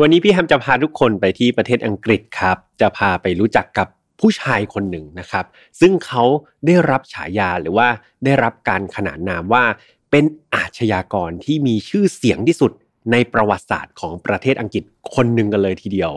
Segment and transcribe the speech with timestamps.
[0.00, 3.88] วันนี้พี่แฮมจะพาทุกคนไปที่ประเทศอังกฤษครับ จะพาไปรู้จักกับ
[4.20, 5.44] ผู้ชายคนหนึ่งนะครับ
[5.80, 6.24] ซึ่งเขา
[6.66, 7.88] ได้รับฉายาหรือว่า
[8.24, 9.64] ได้รับการขนานนามว่า
[10.10, 10.24] เป็น
[10.54, 12.72] อาชญากรที่มีชื่อเสียงที่สุด
[13.12, 14.82] ในประวัติศาสตร์ของประเทศอังกฤษ
[15.14, 16.12] คนหนึ่งกันเลยทีเดียว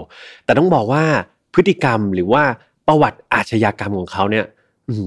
[0.46, 1.04] แต่ต้องบอกว่า
[1.54, 2.44] พฤติกรรมหรือว่า
[2.88, 4.46] ประวัติอาชญากรรมของเขาเนี่ย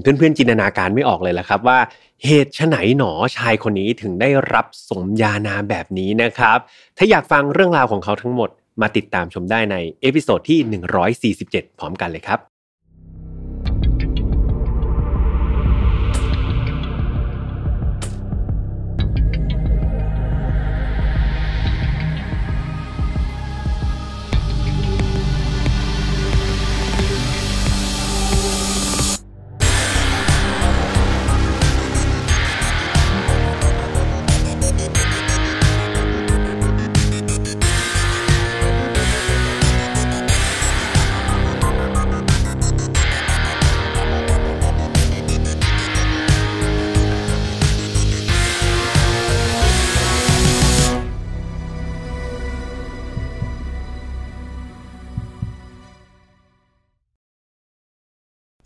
[0.01, 1.79] เพื่อนๆจินตนาการไม่ออกเลยละครับว่า
[2.25, 6.57] เหตุไฉนหนอชายคนนี้ถึงได้รับสมญานาแบบนี้นะครับ
[6.97, 8.49] ถ้าอยากฟังเรื่องราวของเขาทั้งหมด
[8.81, 10.59] มาติดตามชมได้ในเอพิโซดที่
[11.45, 12.58] 147 พร้อมกันเลยครับ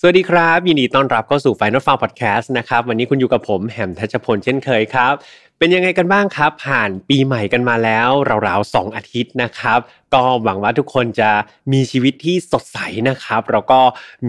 [0.05, 5.13] สวัสดีครับ ยินดีต้อนรับเข้าสู่ Final Farm Podcast นะครับ วันนี้คุณอยู่กับผมแหมทัชพลเช่นเคยครับ
[5.59, 8.09] เป็นยังไงกันบ้างครับ ผ่านปีใหม่กันมาแล้ว
[8.47, 9.79] ราวๆสองอาทิตย์นะครับ
[10.13, 11.29] ก็หวังว่าทุกคนจะ
[11.73, 13.79] มีชีวิตที่สดใสนะครับ แล้วก็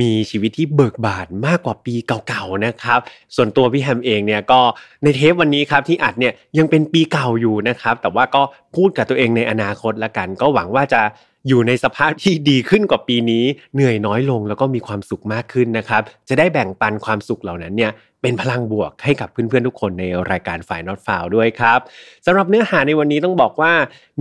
[0.00, 3.00] มีชีวิตที่เบิกบานมากกว่าปีเก่าๆนะครับ
[3.36, 4.61] ส่วนตัวพี่แฮมเองเนี่ยก็
[5.02, 8.42] ในเทปวันนี้ครับที่อัดเนี่ยยังเป็นปีเก่าอยู่นะครับ แต่ว่าก็
[8.77, 11.02] พูดกับตัวเองในอนาคตละกัน ก็หวังว่าจะ
[11.48, 17.92] อยู่ในสภาพที่ดีขึ้นกว่าปีนี้ เหนื่อยน้อยลงแล้วก็มีความสุขมากขึ้นนะครับ จะได้แบ่งปันความสุขเหล่านั้นเนี่ย
[18.23, 21.78] เป็นพลังบวกให้กับเพื่อนๆทุกคนในรายการฝ่ายนอตฟาวด้วยครับ
[22.27, 23.73] สำหรับเนื้อหาในวันนี้ต้องบอกว่า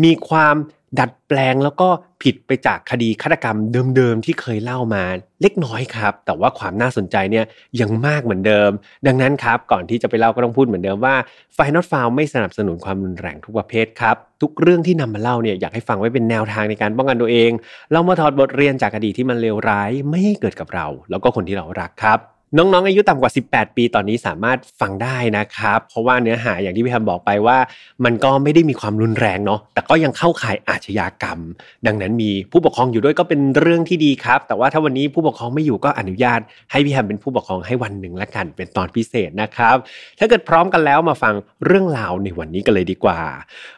[0.04, 0.56] มีความ
[1.00, 1.88] ดัดแปลงแล้วก็
[2.24, 3.58] ผิดไปจากคดีฆาตกรรม
[3.96, 5.04] เดิมๆที่เคยเล่ามา
[5.42, 7.46] เล็กน้อยครับ แต่ว่าความน่าสนใจเนี่ย
[7.82, 8.72] ยังมากเหมือนเดิม
[9.08, 11.16] ดังนั้นครับ ก่อนที่จะไปเล่าก็ต้องพูดเหมือนเดิมว่า
[11.54, 17.52] ไฟนอตฟาวไม่สนับสนุนความรุนแรงทุกประเภทครับ ทุกเรื่องที่นำมาเล่าเนี่ยอยากให้ฟังไว้เป็นแนวทางในการป้องกันตัวเอง
[17.92, 27.58] เรามาถอดบทเรียนจากอดีที่มันเลวร้ายไม่ให้เกิดกับเรา แล้วก็คนที่เรารักครับ น้องๆ อายุต่ำกว่า 18 ปีตอนนี้สามารถฟังได้นะครับ เพราะว่าเนื้อหาอย่างที่พี่แฮมบอกไปว่า
[28.06, 31.40] มันก็ไม่ได้มีความรุนแรงเนาะแต่ก็ยังเข้าข่ายอาชญากรรม
[31.88, 36.40] ดังนั้นมีผู้ปกครองอยู่ด้วยก็เป็นเรื่องที่ดีครับ แต่ว่าถ้าวันนี้ผู้ปกครองไม่อยู่ก็อนุญาต
[36.72, 39.76] ให้พี่แฮมเป็นผู้ปกครองให้วันหนึ่งละกันเป็นตอนพิเศษนะครับ
[40.20, 41.34] ถ้าเกิดพร้อมกันแล้วมาฟัง
[41.66, 43.20] เรื่องราวในวันนี้กันเลยดีกว่า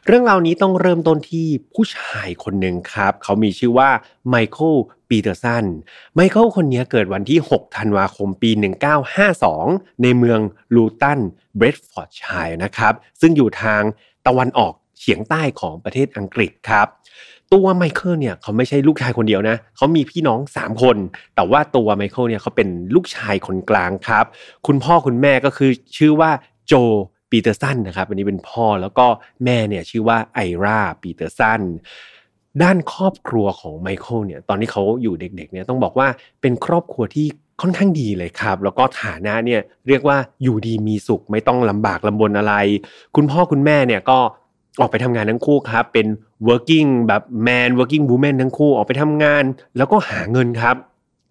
[0.06, 3.90] เรื่องราวนี้ต้องเริ่มต้นที่ผู้ชายคนหนึ่งครับ เขามีชื่อว่า
[4.30, 4.74] ไมเคิล
[5.10, 5.66] ปีเตอร์สัน
[6.16, 8.52] ไมเคิลคนนี้เกิดวันที่ 6 ธันวาคมปี
[9.26, 10.40] 1952 ในเมือง
[10.76, 11.20] ลูตัน
[11.58, 13.82] เบดฟอร์ดเชียร์นะครับ ซึ่งอยู่ทาง
[14.28, 16.88] ตะวันออกเฉียงใต้ของประเทศอังกฤษครับ
[17.54, 20.98] ตัวไมเคิลเนี่ยเขาไม่ใช่ลูกชายคนเดียวนะ เขามีพี่น้อง 3 คน
[21.36, 24.26] แต่ว่าตัวไมเคิลเนี่ยเขาเป็นลูกชายคนกลางครับ
[24.68, 26.32] คุณพ่อคุณแม่ก็คือชื่อว่า
[26.68, 26.74] โจ
[27.32, 29.06] ปีเตอร์สันนะครับ อันนี้เป็นพ่อแล้วก็
[29.44, 31.62] แม่เนี่ยชื่อว่าไอราปีเตอร์สัน
[32.64, 36.08] ด้านครอบครัวของไมเคิลเนี่ยตอนที่เขาอยู่เด็กๆเนี่ยต้องบอกว่า
[36.42, 37.28] เป็นครอบครัวที่
[37.62, 42.54] ค่อนข้างดีเลยครับ แล้วก็ฐานะเนี่ยเรียกว่าอยู่ดีมีสุขไม่ต้องลำบากลำบนอะไร
[43.16, 44.20] คุณพ่อคุณแม่เนี่ยก็
[44.80, 46.08] ออกไปทำงานทั้งคู่ครับเป็น
[46.48, 49.44] working แบบ man working woman ทั้งคู่ออกไปทำงาน
[49.78, 50.76] แล้วก็หาเงินครับ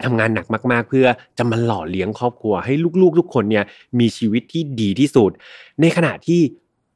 [0.05, 1.07] ทำงานหนักมากๆ เพื่อ
[1.39, 3.65] จะมาหล่อเลี้ยงครอบครัว ให้ลูกๆ ทุกคนเนี่ย
[3.99, 5.31] มีชีวิตที่ดีที่สุด
[5.81, 6.41] ในขณะที่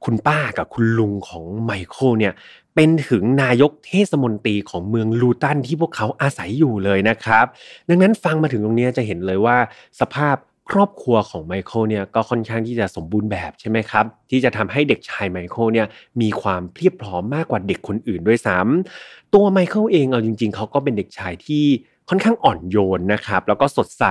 [0.05, 2.33] คุณป้ากับคุณลุงของไมเคิลเนี่ย
[2.81, 7.47] เป็นถึงนายกเทศมนตรีของเมืองลูตันที่พวกเขาอาศัยอยู่เลยนะครับ
[7.89, 9.56] ดังนั้นฟังมาถึงตรงนี้จะเห็นเลยว่า
[10.00, 10.37] สภาพ
[10.71, 15.87] ครอบครัวของไมเคิลเนี่ยก็ค่อนข้างที่จะสมบูรณ์แบบใช่ไหมครับ ที่จะทำให้เด็กชายไมเคิลเนี่ย
[16.21, 21.65] มีความเพียบพร้อมมากกว่าเด็กคนอื่นด้วยซ้ำตัวไมเคิลเองเอาจริง ๆ เขาก็เป็นเด็กชายที่
[22.09, 24.05] ค่อนข้างอ่อนโยนนะครับ แล้วก็สดใส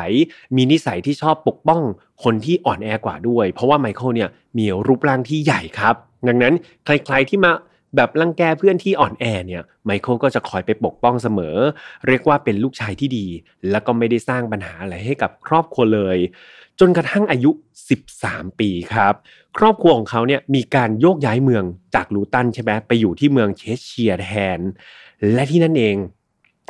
[0.56, 1.81] มีนิสัยที่ชอบปกป้อง
[2.23, 5.95] คนที่อ่อนแอกว่าด้วย เพราะว่าไมเคิลเนี่ยมีรูปร่างที่ใหญ่ครับ
[6.27, 6.53] ดังนั้น
[6.85, 7.51] ใครๆที่มา
[7.95, 11.56] แบบรังแกเพื่อนที่อ่อนแอเนี่ยไมเคิลก็จะคอยไปปกป้องเสมอ
[12.07, 13.27] เรียกว่าเป็นลูกชายที่ดี
[13.71, 16.17] แล้วก็ไม่ได้สร้างปัญหาอะไรให้กับครอบครัวเลย
[16.79, 17.51] จนกระทั่งอายุ
[18.06, 19.13] 13 ปีครับ
[19.57, 21.63] ครอบครัวของเขาเนี่ยมีการโยกย้ายเมือง
[21.95, 24.59] จากลูตันใช่ไหมไปอยู่ที่เมืองเชสเชียร์แทน
[25.33, 25.97] และที่นั่นเอง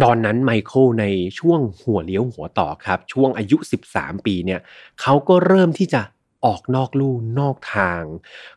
[0.03, 1.05] ตอนนั้นไมเคิลใน
[1.39, 3.57] ช่วงหัวเลี้ยวหัวต่อครับ ช่วงอายุ
[3.91, 4.59] 13 ปีเนี่ย
[5.01, 6.01] เขาก็เริ่มที่จะ
[6.47, 8.03] ออกนอกลู่นอกทาง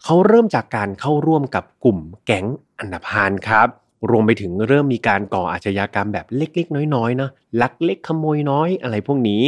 [0.04, 2.46] เขาเริ่มจากการเข้าร่วมกับกลุ่มแก๊ง
[2.78, 3.69] อันธพาลครับ
[4.10, 9.42] รวมไปถึงเริ่มมีการก่ออาชญากรรมแบบเล็กๆ น้อยๆนะลักเล็กขโมยน้อยอะไรพวกนี้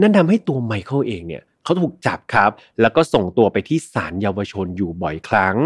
[0.00, 2.50] นั่นทำให้ตัวไมเคิลเองเนี่ย เขาถูกจับครับ
[2.80, 5.56] แล้วก็ส่งตัวไปที่ศาลเยาวชนอยู่บ่อยครั้ง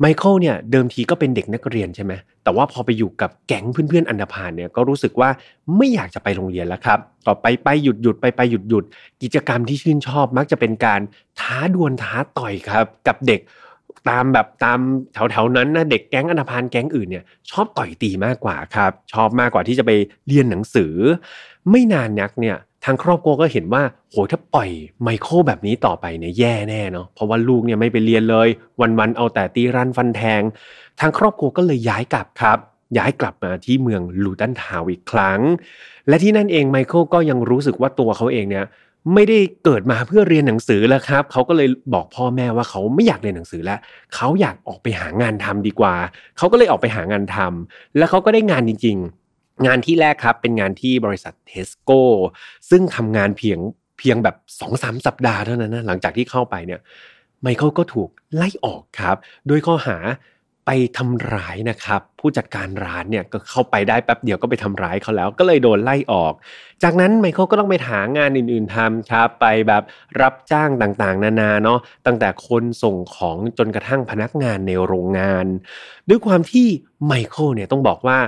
[0.00, 2.12] ไมเคิลเนี่ยเดิมทีก็เป็นเด็กนักเรียนใช่ไหม
[2.44, 5.30] แต่ว่าพอไปอยู่กับแก๊งเพื่อนๆอันดาพานเนี่ยก็รู้สึกว่า
[5.76, 8.84] ไม่อยากจะไปโรงเรียนแล้วครับก็ไปไปหยุดหยุดไปไปหยุดหยุด
[9.22, 11.00] กิจกรรมที่ชื่นชอบมักจะเป็นการ
[11.40, 13.40] ท้าดวลท้าต่อยครับ กับเด็ก
[14.08, 14.78] ตามแบบตาม
[15.12, 19.90] แถวๆนั้นนะเด็กแก๊งอันดาพานแก๊งอื่นเนี่ยชอบต่อยตีมากกว่าครับ ชอบมากกว่าที่จะไป
[20.26, 20.94] เรียนหนังสือ
[21.70, 24.70] ไม่นานนักเนี่ย ทางครอบครัวก็เห็นว่าโหถ้าปล่อย
[25.02, 28.48] ไมเคิลแบบนี้ต่อไปเนี่ยแย่แน่เนาะเพราะว่าลูกเนี่ยไม่ไปเรียนเลย
[28.80, 30.42] วันๆเอาแต่ตีรันฟันแทง
[31.00, 32.58] ทางครอบครัวก็เลยย้ายกลับครับ
[32.98, 35.40] ย้ายกลับมาที่เมืองลูตันทาวอีกครั้ง
[36.08, 38.64] และที่นั่นเองไมเคิลก็ยังรู้สึกว่าตัวเขาเองเนี่ย
[39.14, 43.78] ไม่ได้เกิดมาเพื่อเรียนหนังสือแล้วครับ เขาก็เลยบอกพ่อแม่ว่าเขาไม่อยากเรียนหนังสือแล้ว
[44.14, 45.94] เขาอยากออกไปหางานทำดีกว่า
[46.38, 49.17] เขาก็เลยออกไปหางานทำแล้วเขาก็ได้งานจริงๆ
[49.66, 52.02] งานที่แรกครับเป็นงานที่บริษัทเทสโก้
[52.70, 53.58] ซึ่งทำงานเพียง
[53.98, 56.80] เพียงแบบสองสามสัปดาห์เท่านั้นนะหลังจากที่เข้าไปเนี่ย
[57.42, 59.16] ไมเคิลก็ถูกไล่ออกครับ
[59.46, 59.98] โดยข้อหา
[60.66, 66.32] ไปทำร้ายนะครับผู้จัดการร้านเนี่ยก็เข้าไปได้แป๊บเดียวก็ไปทำร้ายเขาแล้ว ก็เลยโดนไล่ออก
[66.82, 69.82] จากนั้นไมเคิลก็ต้องไปหางานอื่นๆทำครับไปแบบ
[70.20, 75.46] รับจ้างต่างๆ นานาเนาะตั้งแต่คนส่งของจนกระทั่งพนักงานในโรงงาน
[76.08, 76.66] ด้วยความที่
[77.06, 78.18] ไมเคิลเนี่ยต้องบอกว่า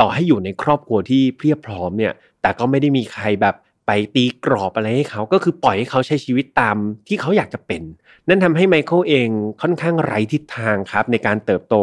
[0.00, 2.12] ต่อให้อยู่ในครอบครัวที่เพียบพร้อมเนี่ย
[2.42, 3.56] แต่ก็ไม่ได้มีใครแบบ
[3.86, 6.76] ไปตีกรอบอะไรให้เขา ก็คือปล่อยให้เขาใช้ชีวิตตาม
[7.08, 7.82] ที่เขาอยากจะเป็น
[8.28, 9.28] นั่นทำให้ไมเคิลเอง
[9.62, 11.76] ค่อนข้างไร้ทิศทางครับ ในการเติบโต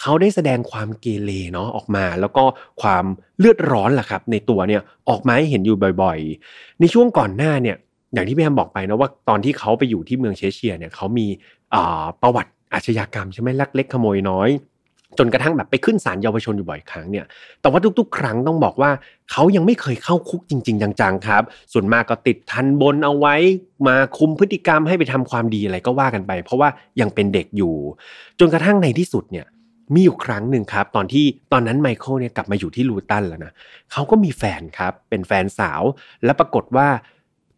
[0.00, 2.44] เขาได้แสดงความเกเรเนาะออกมา แล้วก็
[2.82, 3.04] ความ
[3.38, 7.76] เลือดร้อนแหละครับ ในตัวเนี่ยออกมาให้เห็นอยู่บ่อยๆ ในช่วงก่อนหน้าเนี่ย
[8.12, 11.26] อย่างที่พี่แอมบอกไปนะว่าตอนที่เขาไปอยู่ที่เมืองเชเชียเนี่ยเขามี
[12.22, 14.48] ประวัติอาชญากรรมใช่ไหมลักเล็กขโมยน้อย
[15.18, 17.26] จนกระทั่งแบบไปขึ้นศาลเยาวชนอยู่บ่อยครั้งเนี่ย
[17.60, 18.90] แต่ว่าทุกๆ ครั้งต้องบอกว่า
[19.30, 21.42] เขายังไม่เคยเข้าคุกจริง ๆ จังๆครับ
[21.72, 23.34] ส่วนมากก็ติดทันบนเอาไว้
[23.88, 26.68] มาคุมพฤติกรรมให้ไปทำความดีอะไรก็ว่ากันไป เพราะว่า
[27.00, 27.74] ยังเป็นเด็กอยู่
[28.40, 29.46] จนกระทั่งในที่สุดเนี่ย
[29.94, 33.52] มีอยู่ครั้งหนึ่งครับ ตอนที่ตอนนั้นไมเคิลเนี่ยกลับมาอยู่ที่ลูตันแล้วนะ
[33.92, 35.82] เขาก็มีแฟนครับ เป็นแฟนสาว
[36.24, 36.88] และปรากฏว่า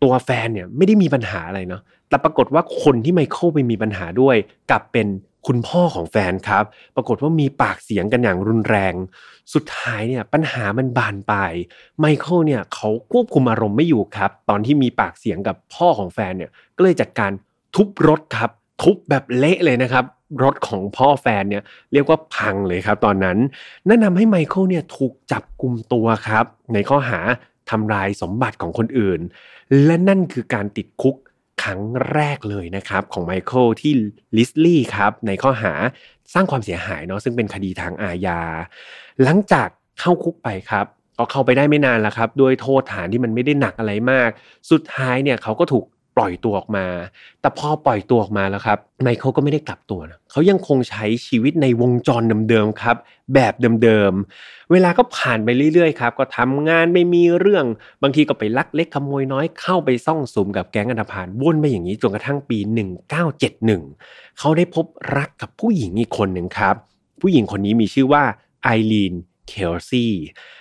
[0.03, 4.37] ตัวแฟนเนี่ยไม่ได้มีปัญหาอะไรเนาะแต่ปรากฏว่าคนที่ไมเคิลไปมีปัญหาด้วย
[4.71, 5.07] กลับเป็น
[5.47, 6.65] คุณพ่อของแฟนครับ
[6.97, 8.95] ปรากฏว่ามีปากเสียงกันอย่างรุนแรง
[9.55, 11.53] สุดท้ายเนี่ยปัญหามันบานปลาย
[12.01, 17.31] ไมเคิลเนี่ยเขาควบคุมอารมณ์ไม่อยู่ครับ ตอนที่มีปากเสียงกับพ่อของแฟนเนี่ยก็เลยจัดการ
[17.77, 18.51] ทุบรถครับ
[18.83, 20.05] ทุบแบบเละเลยนะครับ
[20.43, 21.63] รถของพ่อแฟนเนี่ย
[21.93, 23.39] เรียกว่าพังเลยครับ ตอนนั้น
[23.89, 27.21] นั่นทาให้ไมเคิลเนี่ยถูกจับกลุ่มตัวครับ ในข้อหา
[27.71, 29.21] ทำลายสมบัติของคนอื่น
[29.85, 31.17] และนั่นคือการติดคุก
[31.63, 31.81] ครั้ง
[32.13, 33.93] แรกเลยนะครับของไมเคิลที่
[34.37, 35.73] ลิสลี่ครับในข้อหา
[36.35, 38.41] สร้างความเสียหายเนาะซึ่งเป็นคดีทางอาญา
[39.23, 39.69] หลังจาก
[40.01, 40.87] เข้าคุกไปครับ
[41.19, 44.31] ก็เข้าไปได้ไม่นานแล้วครับ ด้วยโทษฐานที่มันไม่ได้หนักอะไรมาก
[44.71, 45.85] สุดท้ายเนี่ยเขาก็ถูก
[46.19, 46.87] ปล่อยตัวออกมา
[47.41, 52.97] แต่พอปล่อยตัวออกมาแล้วครับไมเคิลก็ไม่ได้กลับตัวนะเขายังคงใช้ชีวิตในวงจรเดิมๆครับ
[53.35, 57.65] แบบเดิมๆ เวลาก็ผ่านไปเรื่อยๆครับ ก็ทำงานไม่มีเรื่อง
[58.03, 62.59] บางทีก็ไปลักเล็กขโมยน้อยเข้าไปซ่องสุมกับแก๊งอันธพาลวนไปอย่างนี้จนกระทั่งปี
[63.29, 64.87] 1971 เขาได้พบ
[65.17, 66.75] รักกับผู้หญิงอีกคนหนึ่งครับ
[67.21, 68.23] ผู้หญิงคนนี้มีชื่อว่า
[68.63, 69.15] ไอรีน
[69.49, 70.13] เคลซี่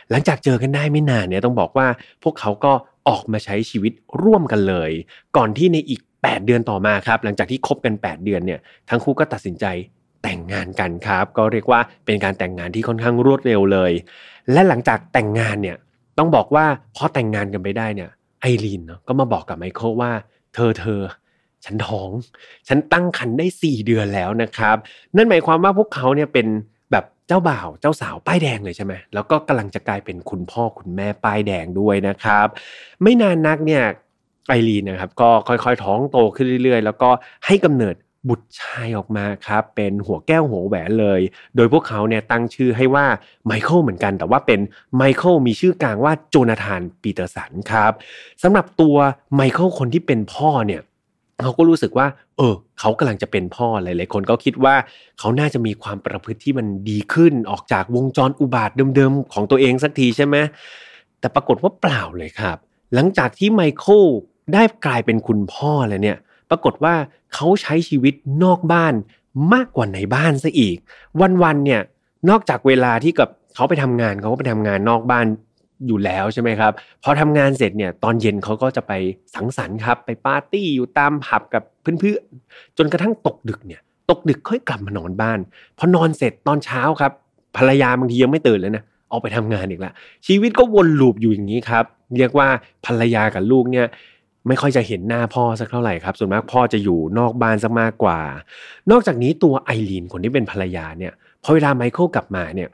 [0.10, 1.88] หลังจากเจอกันได้ไม่นานเนี่ยต้องบอกว่า
[2.24, 2.74] พวกเขาก็
[3.08, 3.94] ออกมาใช้ชีวิต
[4.24, 4.92] ร่วมกันเลย
[5.38, 8.60] ก่อนที่ในอีก 8 เดือนต่อมาครับ หลังจากที่คบกัน 8 เดือนเนี่ย
[8.90, 9.66] ทั้งคู่ก็ตัดสินใจ
[10.24, 13.92] แต่งงานกันครับ ก็เรียกว่าเป็นการแต่งงานที่ค่อนข้างรวดเร็วเลย
[14.52, 15.78] และหลังจากแต่งงานเนี่ย
[16.18, 18.10] ต้องบอกว่าพอแต่งงานกันไปได้เนี่ย
[18.42, 20.12] ไอรีนเนาะก็มาบอกกับไมเคิลว่า
[20.56, 21.02] เธอเธอ
[21.66, 22.10] ฉันท้อง
[22.68, 24.78] ฉันตั้งครรภ์ได้ 4 เดือนแล้วนะครับ
[25.16, 26.48] นั่นหมายความว่าพวกเขาเนี่ยเป็น
[26.92, 32.48] แบบเจ้าบ่าวเจ้าสาวป้ายแดงเลยใช่ไหมแล้วก็กำลังจะกลายเป็นคุณพ่อคุณแม่ป้ายแดงด้วยนะครับ
[33.04, 33.84] ไม่นานนักเนี่ย
[34.48, 37.10] ไอรีนนะครับก็ค่อยๆท้องโตขึ้นเรื่อยๆ แล้วก็
[37.46, 37.96] ให้กำเนิด
[38.30, 41.22] บุตรชายออกมาครับ เป็นหัวแก้วหัวแหวนเลย
[41.56, 43.06] โดยพวกเขาเนี่ยตั้งชื่อให้ว่า
[43.46, 44.60] ไมเคิลเหมือนกัน แต่ว่าเป็น
[44.98, 47.92] ไมเคิลมีชื่อกลางว่าโจนาธานปีเตอร์สันครับ
[48.44, 48.96] สำหรับตัว
[49.36, 50.82] ไมเคิลคนที่เป็นพ่อเนี่ย
[51.44, 54.76] เขาก็รู้สึกว่า เออ เขากำลังจะเป็นพ่อหลายๆคนก็คิดว่า
[55.20, 60.36] เขาน่าจะมีความประพฤติที่มันดีขึ้นออกจากวงจรอุบาทว์เดิมๆของตัวเองสักทีใช่ไหม
[61.20, 62.58] แต่ปรากฏว่าเปล่าเลยครับ
[62.94, 64.04] หลังจากที่ไมเคิล
[64.54, 66.18] ได้กลายเป็นคุณพ่อแล้วเนี่ย
[66.50, 66.96] ปรากฏว่า
[67.34, 68.14] เขาใช้ชีวิต
[68.44, 68.94] นอกบ้าน
[69.54, 70.78] มากกว่าในบ้านซะอีก
[71.44, 71.82] วันๆเนี่ย
[72.30, 75.26] นอกจากเวลาที่กับเขาไปทำงานเขาก็ไปทำงานนอกบ้าน
[75.88, 76.72] อยู่แล้วใช่ไหมครับ
[77.04, 78.92] พอทำงานเสร็จเนี่ยตอนเย็นเขาก็จะไป
[79.36, 85.40] สังสรรค์ครับ ไปปาร์ตี้อยู่ตามผับกับเพื่อนๆจนกระทั่งตกดึกเนี่ย ตกดึกค่อยกลับมานอนบ้าน
[85.78, 87.12] พอนอนเสร็จตอนเช้าครับ
[87.58, 89.92] ภรรยาบางทียังไม่ตื่นเลยนะออกไปทำงานอีกละ
[90.28, 91.86] ชีวิตก็วนลูปอยู่อย่างนี้ครับ
[92.18, 92.48] เรียกว่า
[92.86, 93.88] ภรรยากับลูกเนี่ย
[94.48, 98.20] ไม่ค่อยจะเห็นหน้าพ่อสักเท่าไหร่ครับ ส่วนมากพ่อจะอยู่นอกบ้านสักมากกว่า
[98.92, 102.70] นอกจากนี้ตัวไอรีนคนที่เป็นภรรยาเนี่ยพอเวลาไมเคิลกลับมาเนี่ย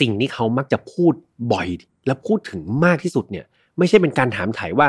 [0.00, 1.12] สิ่งที่เขามักจะพูด
[1.52, 1.68] บ่อย
[2.06, 3.44] และพูดถึงมากที่สุดเนี่ย
[3.78, 4.88] ไม่ใช่เป็นการถามถ่ายว่า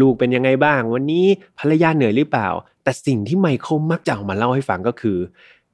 [0.00, 1.26] ลูกเป็นยังไงบ้าง วันนี้
[1.58, 2.48] ภรรยาเหนื่อยหรือเปล่า
[2.82, 5.18] แต่สิ่งที่ไมเคิลมักจะออกมาเล่าให้ฟังก็คือ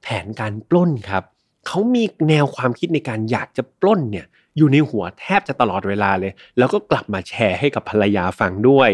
[0.01, 1.23] แผนการปล้นครับ
[1.67, 4.25] เขามีแนวความคิดในการอยากจะปล้นเนี่ย
[4.57, 8.89] อยู่ในหัวแทบจะตลอดเวลาเลย แล้วก็กลับมาแชร์ให้กับภรรยาฟังด้วย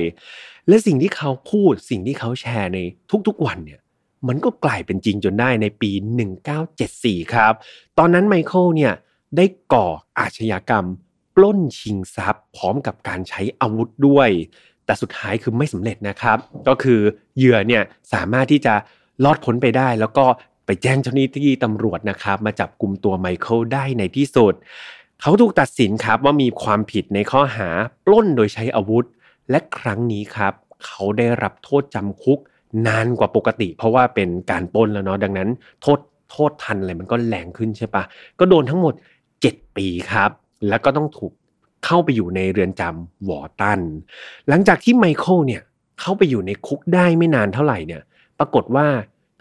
[0.67, 2.79] และสิ่งที่เขาพูดสิ่งที่เขาแชร์ใน
[3.27, 3.79] ทุกๆวันเนี่ย
[4.27, 5.91] มันก็กลายเป็นจริงจนได้ในปี
[6.61, 7.53] 1974 ครับ
[7.97, 8.93] ตอนนั้นไมเคิลเนี่ย
[9.35, 9.87] ได้ก่อ
[10.19, 10.85] อาชญากรรม
[11.35, 14.29] ปล้นชิงทรัพย์ พร้อมกับการใช้อาวุธด้วย
[14.85, 16.99] แต่สุดท้ายคือไม่สำเร็จนะครับ ก็คือ
[17.37, 17.83] เหยื่อเนี่ย
[18.13, 18.73] สามารถที่จะ
[19.23, 20.25] รอดพ้นไปได้ แล้วก็
[20.65, 24.53] ไปแจ้งเจ้าหน้าที่ตำรวจนะครับ มาจับกลุ่มตัวไมเคิลได้ในที่สุด
[25.21, 27.69] เขาถูกตัดสินครับว่ามีความผิดในข้อหา
[28.05, 29.05] ปล้นโดยใช้อาวุธ
[29.49, 30.53] และครั้งนี้ครับ
[30.85, 32.39] เขาได้รับโทษจำคุก
[32.87, 35.49] นานกว่าปกติ เพราะว่าเป็นการปล้นแล้วเนาะดังนั้น
[35.81, 35.99] โทษ
[36.31, 38.03] โทษทันอะไรมันก็แรงขึ้นใช่ปะ
[38.39, 38.93] ก็โดนทั้งหมด
[39.43, 40.31] 7 ปีครับ
[40.69, 41.33] แล้วก็ต้องถูก
[41.85, 43.79] เข้าไปอยู่ในเรือนจำวอร์ตัน
[44.47, 45.61] หลังจากที่ไมเคิลเนี่ย
[45.99, 48.01] เข้าไปอยู่ในคุกได้ไม่นานเท่าไหร่เนี่ย
[48.39, 48.87] ปรากฏว่า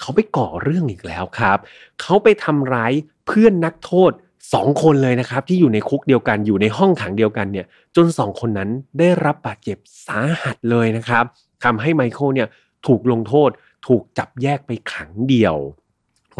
[0.00, 1.58] เขาไปก่อเรื่องอีกแล้วครับ
[2.00, 2.92] เขาไปทำร้าย
[3.26, 4.12] เพื่อนนักโทษ
[4.54, 11.24] สองคนเลยนะครับ ที่อยู่ในคุกเดียวกันอยู่ในห้องขังเดียวกันเนี่ยจนสองคนนั้นได้รับบาดเจ็บสาหัสเลยนะครับ
[11.64, 12.48] ทำให้ไมเคิลเนี่ย
[12.86, 13.50] ถูกลงโทษ
[13.86, 15.56] ถูกจับแยกไปขังเดียว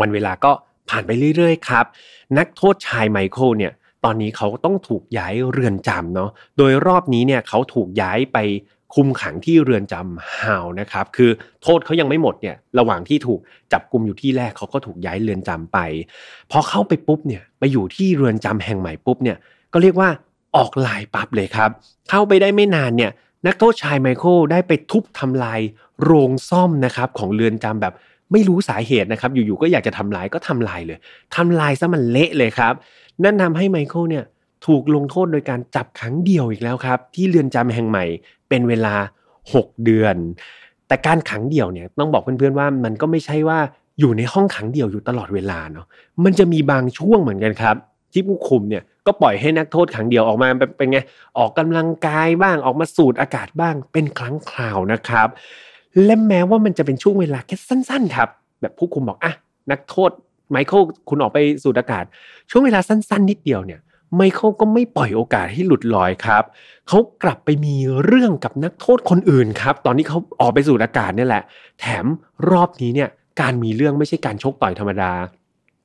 [0.00, 0.52] วันเวลาก็
[0.90, 1.85] ผ่านไปเรื่อยๆครับ
[2.38, 3.73] นักโทษชายไมเคิลเนี่ย
[4.04, 8.38] ตอนนี้เขาต้องถูกย้ายเรือนจำเนาะโดยรอบนี้เนี่ยเขาถูกย้ายไป
[8.95, 11.30] คุมขังที่เรือนจำฮาวนะครับ คือ
[11.62, 13.40] โทษเขายังไม่หมดเนี่ยระหว่างที่ถูก
[13.73, 15.78] จับกลุ่มอยู่ที่แรกเขาก็ถูกย้ายเรือนจำไป
[16.50, 19.37] พอเข้าไปปุ๊บเนี่ยไปอยู่ที่เรือนจำแห่งใหม่ปุ๊บเนี่ย
[19.73, 20.11] ก็เรียกว่า
[20.57, 21.71] ออกลายปั๊บเลยครับ
[22.11, 23.11] เข้าไปได้ไม่นานเนี่ย
[23.47, 25.61] นักโทษชายไมเคิลได้ไปทุบทำลาย
[26.02, 27.95] โรงซ่อมนะครับของเรือนจำแบบ
[28.32, 30.99] ไม่รู้สาเหตุนะครับ อยู่ๆก็อยากจะทำลายก็ทำลายเลย
[31.37, 32.75] ทำลายซะมันเละเลยครับ
[33.25, 34.25] นั่นทาให้ไมเคิลเนี่ย
[34.66, 38.04] ถูกลงโทษโดยการจับขังเดี่ยวอีกแล้วครับ ที่เรือนจำแห่งใหม่
[38.49, 38.94] เป็นเวลา
[39.42, 40.16] 6 เดือน
[40.88, 43.58] แต่การขังเดี่ยวเนี่ยต้องบอกเพื่อนๆว่ามันก็ไม่ใช่ว่า
[44.00, 45.87] อยู่ในห้องขังเดี่ยวอยู่ตลอดเวลาเนาะ
[46.25, 47.76] มันจะมีบางช่วงเหมือนกันครับ
[48.12, 50.99] ที่ผู้คุมเนี่ยก็ปล่อยให้นักโทษขังเดี่ยวออกมาเป็นไง
[51.38, 55.28] ออกกำลังกายบ้างออกมาสูดอากาศบ้างเป็นครั้งคราวนะครับ
[56.04, 58.28] และแม้ว่ามันจะเป็นช่วงเวลาแค่สั้น ๆ ครับ
[58.61, 59.33] แบบผู้คุมบอกอะ
[59.71, 60.11] นักโทษ
[60.50, 62.04] ไมเคิลคุณออกไปสูดอากาศ
[62.50, 63.80] ช่วงเวลาสั้น ๆ นิดเดียวเนี่ย
[64.16, 66.45] ไมเคิลก็ไม่ปล่อยโอกาสให้หลุดลอยครับ
[66.88, 71.42] เขากลับไปมีเรื่องกับนักโทษคนอื่นครับ ตอนที่เขาออกไปสู่อากาศนี่แหละ
[71.80, 72.04] แถม
[72.50, 73.09] รอบนี้เนี่ย
[73.40, 75.12] การมีเรื่องไม่ใช่การชกต่อยธรรมดา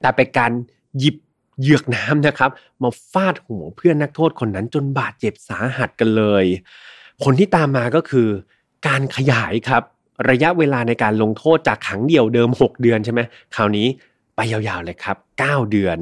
[0.02, 0.52] แต่เป็นการ
[1.00, 1.16] หยิบ
[1.62, 2.50] เหยือกน้ำนะครับ
[2.84, 6.46] มาฟาดหัวเพื่อนนักโทษคนนั้นจนบาดเจ็บสาหัสกันเลย
[7.24, 8.28] ผลที่ตามมาก็คือ
[8.88, 9.84] การขยายครับ
[10.30, 13.22] ระยะเวลาในการลงโทษจากขังเดี่ยวเดิม 6 เดือนใช่ไหม
[13.56, 13.88] คราวนี้
[14.36, 15.98] ไปยาวๆเลยครับ 9 เดือน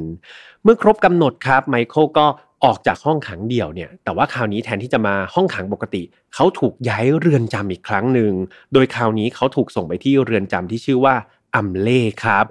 [0.62, 2.26] เมื่อครบกำหนดครับไมเคิลก็
[2.64, 6.02] ออกจากห้องขังเดี่ยวเนี่ย แต่ว่าคราวนี้แทนที่จะมาห้องขังปกติ
[6.34, 8.32] เขาถูกย้ายเรือนจำอีกครั้งหนึ่ง
[8.72, 11.14] โดยคราวนี้เขาถูกส่งไปที่เรือนจำที่ชื่อว่า
[11.54, 12.44] อัมเล่ครับ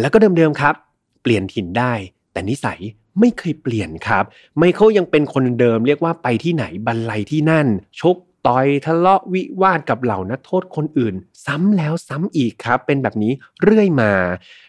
[0.00, 0.74] แล้วก็เดิมๆครับ
[1.22, 1.92] เปลี่ยนถิ่นได้
[2.32, 2.78] แต่นิสัย
[3.20, 4.24] ไม่เคยเปลี่ยนครับ
[4.58, 7.66] ไมเคิลยังเป็นคนเดิมเรียกว่าไปที่ไหนบรรลัยที่นั่น
[8.00, 8.16] ชก
[8.46, 11.14] ต่อยทะเลาะวิวาทกับเหล่านักโทษคนอื่น
[11.46, 14.12] ซ้ำแล้วซ้ำอีกครับ เป็นแบบนี้เรื่อยมา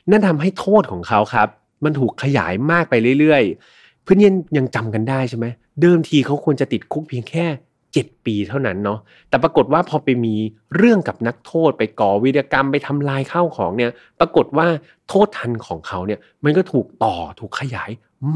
[0.09, 1.47] นั่นทำให้โทษของเขาครับ
[1.83, 5.45] มันถูกขยายมากไปเรื่อยๆ เพื่อนยังยังจำกันได้ใช่ไหม
[5.81, 7.45] เดิมทีเขาควรจะติดคุกเพียงแค่
[7.89, 8.99] 7 ปีเท่านั้นเนาะ
[9.29, 10.35] แต่ปรากฏว่าพอไปมี
[10.77, 14.67] เรื่องกับนักโทษไปก่อวิรกรรมไปทำลายข้าวของเนี่ย ปรากฏว่า
[15.09, 17.89] โทษทันของเขาเนี่ยมันก็ถูกต่อถูกขยาย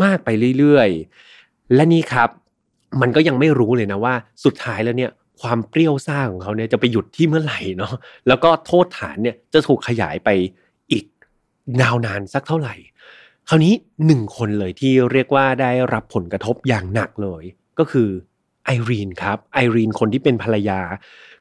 [0.04, 2.30] มากไปเรื่อยๆ และนี่ครับ
[3.02, 4.14] มันก็ยังไม่รู้เลยนะว่า
[4.44, 5.12] สุดท้ายแล้วเนี่ย
[5.42, 7.94] ความเปรี้ยวซ่าของเขาเนี่ยจะไปหยุดที่เมื่อไหร่เนาะ
[8.28, 10.30] แล้วก็โทษฐานเนี่ยจะถูกขยายไป
[10.92, 11.06] อีก
[11.82, 12.76] นาวนานสักเท่าไหร่
[13.50, 13.74] คราวนี้
[14.06, 17.44] หนึ่งคนเลยที่เรียกว่าได้รับผลกระทบอย่างหนักเลย
[17.80, 18.10] ก็คือ
[18.66, 20.80] ไอรีนครับไอรีนคนที่เป็นภรรยา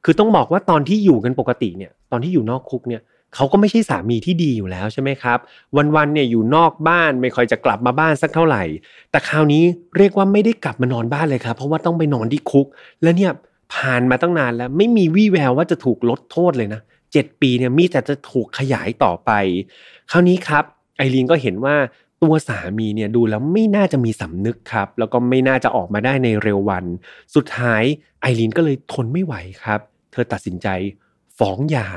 [0.05, 3.03] คือต้องบอกว่าตอนที่อยู่กันปกติเนี่ยตอนที่อยู่นอกคุกเนี่ย
[3.35, 5.39] เขาก็ไม่ใช่สามีที่ดีอยู่แล้วใช่ไหมครับ
[5.97, 8.63] วันๆเนี่ยอยู่นอกบ้านไม่ค่อยจะกลับมาบ้านสักเท่าไหร่
[9.11, 9.63] แต่คราวนี้
[9.97, 12.67] เรียกว่าไม่ได้กลับมานอนบ้านเลยครับ เพราะว่าต้องไปนอนที่คุก
[13.03, 13.33] แล้วเนี่ย
[13.73, 16.81] ผ่านมาตั้งนานแล้ว ไม่มีวี่แววว่าจะถูกลดโทษเลยนะ
[17.13, 19.31] เจ็ดปีเนี่ยมีแต่จะถูกขยายต่อไป
[20.11, 20.65] คราวนี้ครับ
[20.97, 21.77] ไอรีนก็เห็นว่า
[22.23, 26.85] ตัวสามีเนี่ยดูแล้วไม่น่าจะมีสำนึกครับ แล้วก็ไม่น่าจะออกมาได้ในเร็ววัน
[27.35, 27.83] สุดท้าย
[28.21, 29.81] ไอรีนก็เลยทนไม่ไหวครับ
[30.13, 30.69] เธอตัดสินใจ
[31.39, 31.89] ฟ้องหย่า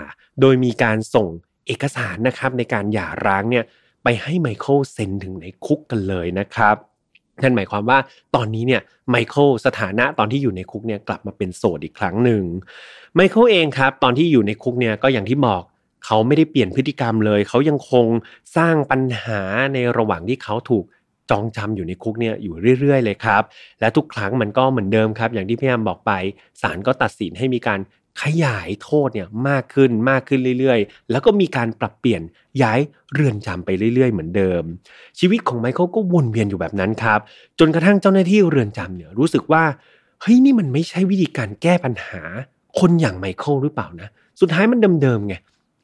[0.41, 1.27] โดยมีการส่ง
[1.67, 3.63] เอกสารนะครับในการหย่าร้างเนี่ย
[4.03, 6.75] ไปให้ไมเคิลเซ็นถึงในคุกกันเลยนะครับ
[7.43, 7.97] นั่นหมายความว่า
[8.35, 12.43] ตอนนี้เนี่ยไมเคิลสถานะตอนที่อยู่ในคุกเนี่ยกลับมาเป็นโสดอีกครั้งหนึ่ง
[13.15, 15.61] ไมเคิลเองครับ ตอนที่อยู่ในคุกเนี่ยก็อย่างที่บอก
[16.05, 18.07] เขาไม่ได้เปลี่ยนพฤติกรรมเลย เขายังคง
[18.57, 19.41] สร้างปัญหา
[19.73, 20.85] ในระหว่างที่เขาถูก
[21.31, 23.43] จองจำอยู่ในคุกเนี่ยอยู่เรื่อยๆเลยครับ
[23.79, 26.11] และทุกครั้งมันก็เหมือนเดิมครับ อย่างที่พี่แอมบอกไป
[26.61, 27.79] ศาลก็ตัดสินให้มีการ
[28.23, 32.21] ขยายโทษเนี่ยมากขึ้นมากขึ้นเรื่อยๆ แล้วก็มีการปรับเปลี่ยน
[32.61, 32.79] ย้าย
[33.13, 34.63] เรือนจำไปเรื่อยๆ เหมือนเดิม
[35.19, 37.19] ชีวิตของไมเคิลก็วนเวียนอยู่แบบนั้นครับ
[37.59, 39.63] จนกระทั่งเจ้าหน้าที่เรือนจำเนี่ยรู้สึกว่า
[40.21, 42.21] เฮ้ยนี่มันไม่ใช่วิธีการแก้ปัญหา
[42.79, 44.09] คนอย่างไมเคิลหรือเปล่านะ
[44.41, 45.35] สุดท้ายมันเดิมๆไง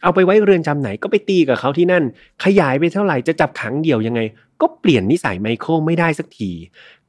[0.03, 2.03] เอาไปไว้เรือนจำไหนก็ไปตีกับเขาที่นั่น
[2.43, 4.21] ขยายไปเท่าไหร่จะจับขังเดี่ยวยังไง
[4.61, 6.51] ก็เปลี่ยนนิสัยไมเคิลไม่ได้สักที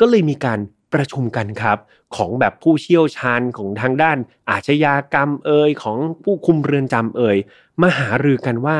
[0.00, 0.58] ก็เลยมีการ
[0.94, 1.78] ประชุมกันครับ
[2.16, 4.18] ของแบบผู้เชี่ยวชาญของทางด้าน
[4.50, 7.36] อาชญากรรมเอ่ยของผู้คุมเรือนจำเอ่ย
[7.82, 8.76] มาหารือกันว่า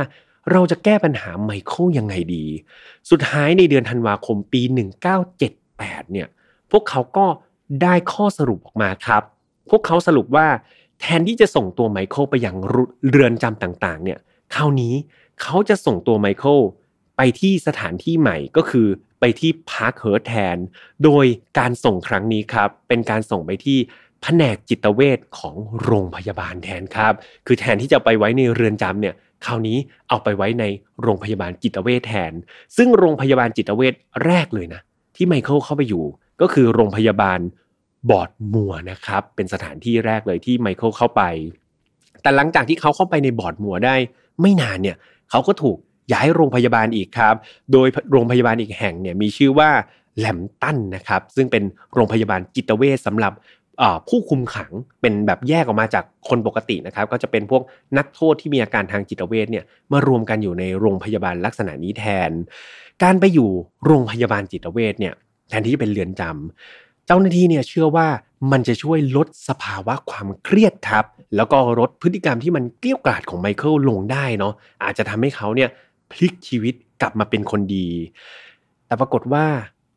[0.53, 2.45] เราจะแก้ปัญหาไมเคิลยังไงดี
[3.11, 4.63] สุดท้ายในเดือนธันวาคมปี
[5.43, 6.29] 1978 เนี่ย
[6.71, 7.27] พวกเขาก็
[7.83, 9.23] ได้ข้อสรุปออกมาครับ
[9.71, 10.47] พวกเขาสรุปว่า
[11.01, 12.57] แทนที่จะส่งตัวไมเคิลไปยัง
[13.09, 14.19] เรือนจำต่างๆ เนี่ย
[14.55, 14.95] คราวนี้
[15.43, 16.59] เขาจะส่งตัวไมเคิล
[17.17, 18.87] ไปที่สถานที่ใหม่ก็คือ
[19.21, 20.57] ไปที่พาร์คเฮิร์ทแทน
[21.05, 21.27] โดย
[21.59, 23.79] การส่งครั้งนี้ครับ เป็นการส่งไปที่
[24.23, 27.15] แผนกจิตเวชของโรงพยาบาลแทนครับ
[27.47, 29.15] คือแทนที่จะไปไว้ในเรือนจำเนี่ย
[29.47, 29.79] คราวนี้
[30.09, 30.65] เอาไปไว้ใน
[31.03, 32.33] โรงพยาบาลจิตเวชแทน
[32.77, 33.95] ซึ่งโรงพยาบาลจิตเวช
[34.27, 34.81] แรกเลยนะ
[35.17, 36.05] ที่ไมเคิลเข้าไปอยู่
[36.41, 37.39] ก็คือโรงพยาบาล
[38.11, 41.23] บอดมัวนะครับ เป็นสถานที่แรกเลยที่ไมเคิลเข้าไป
[42.23, 43.97] แต่หลังจากที่เขาเข้าไปในบอดมัวได้
[44.41, 44.97] ไม่นานเนี่ย
[45.31, 45.79] เขาก็ถูก
[46.13, 47.35] ย้ายโรงพยาบาลอีกครับ
[47.73, 49.71] โดยโรงพยาบาลอีกแห่งเนี่ยมีชื่อว่า
[50.19, 51.63] แลมตันนะครับซึ่งเป็น
[51.95, 53.33] โรงพยาบาลจิตเวชสำหรับ
[54.09, 57.63] ผู้คุมขังเป็นแบบแยกออกมาจากคนปกตินะครับ ก็จะเป็นพวก
[57.99, 62.31] นักโทษที่มีอาการทางจิตเวชเนี่ยมารวมกันอยู่ในโรงพยาบาลลักษณะนี้แทน
[63.03, 63.51] การไปอยู่
[63.87, 65.15] โรงพยาบาลจิตเวชเนี่ย
[65.49, 68.09] แทนที่จะเป็นเรือนจำเจ้าหน้าที่เนี่ยเชื่อว่า
[68.53, 71.05] มันจะช่วยลดสภาวะความเครียดครับ
[71.37, 74.53] แล้วก็ลดพฤติกรรมที่มันเกรี้ยวกราดของไมเคิลลงได้เนาะ
[74.85, 75.71] อาจจะทำให้เขาเนี่ย
[76.13, 77.89] พลิกชีวิตกลับมาเป็นคนดี
[78.87, 79.47] แต่ปรากฏว่า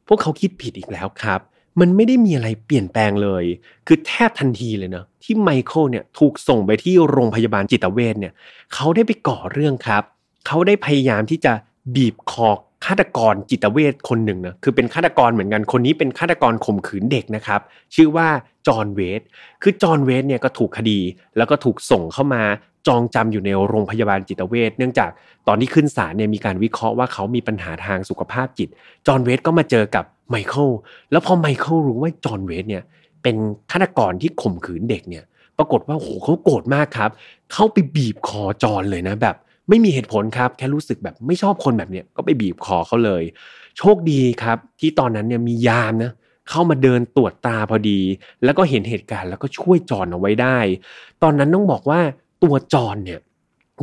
[0.07, 1.41] พวกเขาคิดผิดอีกแล้วครับ
[1.79, 3.43] มันไม่ได้มีอะไรเปลี่ยนแปลงเลย
[3.87, 8.33] คือแทบทันทีเลยนะที่ไมเคิลเนี่ยถูกส่งไปที่โรงพยาบาลจิตเวชเนี่ย
[8.73, 10.03] เขาได้ไปก่อเรื่องครับ
[10.47, 11.53] เขาได้พยายามที่จะ
[11.95, 12.49] บีบคอ
[12.85, 17.61] ฆาตกรจิตเวชคนหนึ่งนะคือเป็นฆาตกรเหมือนกันคนนี้เป็นฆาตกรข่มขืนเด็กนะครับ
[17.95, 18.27] ชื่อว่า
[18.67, 19.21] จอห์นเวส
[19.61, 20.99] คือจอห์นเวสเนี่ยก็ถูกคดี
[21.37, 22.43] แล้วก็ถูกส่งเข้ามา
[22.87, 25.09] จองจำอยู่ในโรงพยาบาลจิตเวชเนื่องจาก
[25.47, 28.69] ตอนที่ขึ้นศาลเนี่ยมีการวิเคราะห์ว่าเขามีปัญหาทางสุขภาพจิต
[29.07, 30.69] จอห์นเวสก็มาเจอกับไมเคิล
[31.11, 32.83] แล้วพอไมเคิลรู้ว่าจอห์นเวสเนี่ย
[33.23, 33.35] เป็น
[33.71, 35.23] ฆาตกรที่ข่มขืนเด็กเนี่ย
[35.57, 37.11] ปรากฏว่าโหเขาโกรธมากครับ
[37.53, 39.35] เข้าไปบีบคอจอห์นเลยนะแบบ
[39.69, 43.23] ไม่มีเหตุผลครับ แค่รู้สึกแบบไม่ชอบคนแบบเนี้ยก็ไปบีบคอเขาเลย
[43.77, 46.11] โชคดีครับ ที่ตอนนั้นเนี่ยมียามนะ
[46.49, 47.99] เข้ามาเดินตรวจตาพอดี
[48.43, 50.57] แล้วก็เห็นเหตุการณ์แล้วก็ช่วยจอนเอาไว้ได้
[51.23, 51.99] ตอนนั้นต้องบอกว่า
[52.43, 53.19] ตัวจอนเนี่ย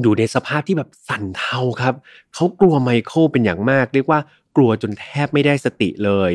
[0.02, 1.94] อยู่ในสภาพที่แบบสั่นเทาครับ
[2.34, 4.20] เขากลัวไมเคิลเป็นอย่างมาก เรียกว่า
[4.56, 6.32] กลัวจนแทบไม่ได้สติเลย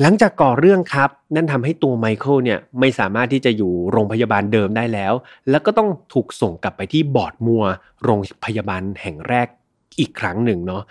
[0.00, 5.12] หลังจากก่อเรื่องครับ นั่นทำให้ตัวไมเคิลเนี่ยไม่สามารถที่จะอยู่โรงพยาบาลเดิมได้แล้ว
[5.50, 7.64] แล้วก็ต้องถูกส่งกลับไปที่บอร์ดมัว
[8.04, 9.48] โรงพยาบาลแห่งแรก
[9.98, 10.82] อีกครั้งหนึ่งเนาะ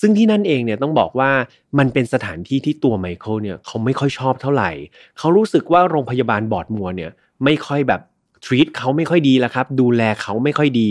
[0.00, 1.30] ซึ่งที่นั่นเองเนี่ยต้องบอกว่า
[1.78, 4.70] มันเป็นสถานที่ที่ตัวไมเคิลเนี่ยเขาไม่ค่อยชอบเท่าไหร่
[5.18, 7.10] เขารู้สึกว่าโรงพยาบาลบอร์ดมัวเนี่ย
[7.44, 8.00] ไม่ค่อยแบบ
[8.44, 10.90] treat เขาไม่ค่อยดีแล้วครับ ดูแลเขาไม่ค่อยดี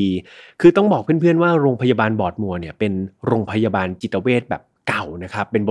[0.61, 2.93] คือต้องบอกเพื่อนๆว่าโรงพยาบาลบอดมัวเนี่ยเป็น
[3.27, 5.63] โรงพยาบาลจิตเวชแบบเก่านะครับเป็น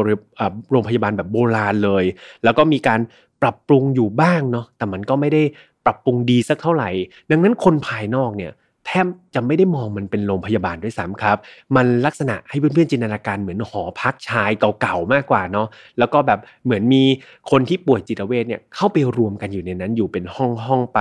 [0.71, 2.05] โรงพยาบาลแบบโบราณเลย
[2.45, 3.01] แล้วก็มีการ
[3.43, 5.43] ปรับปรุงอยู่บ้างเนาะแต่มันก็ไม่ได้
[5.85, 6.91] ปรับปรุงดีสักเท่าไหร่
[7.31, 8.53] ดังนั้นคนภายนอกเนี่ย
[8.87, 11.37] แทบจะไม่ได้มองมันเป็นโรงพยาบาลด้วยซ้ำครับ
[11.77, 15.67] มันลักษณะให้เพื่อนๆจินตนาการเหมือนหอพักชายเก่าๆมากกว่าเนาะ
[15.99, 17.03] แล้วก็แบบเหมือนมี
[17.51, 21.01] คนที่ป่วยจิตเวชเนี่ยเข้าไปรวมกันอยู่ในนั้นอยู่เป็นห้องๆไป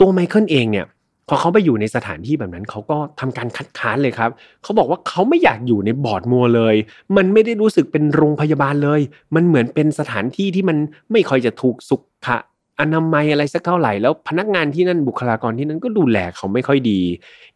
[0.00, 0.86] ตัวไมเคิลเองเนี่ย
[1.28, 4.30] พอเขาไปอยู่ในสถานที่แบบนั้นเขาก็ทำการคัดค้านเลยครับ
[4.62, 6.74] เขาบอกว่าเขาไม่อยากอยู่ในบอร์ดมัวเลย
[7.16, 9.00] มันไม่ได้รู้สึกเป็นโรงพยาบาลเลย
[9.34, 10.76] มันเหมือนเป็นสถานที่ที่มัน
[11.12, 12.38] ไม่ค่อยจะถูกสุขะ
[12.80, 17.00] อนามัยอะไรสักเท่าไหร่แล้วพนักงานที่นั่นบุคลากรที่นั่นก็ดูแลเขาไม่ค่อยดี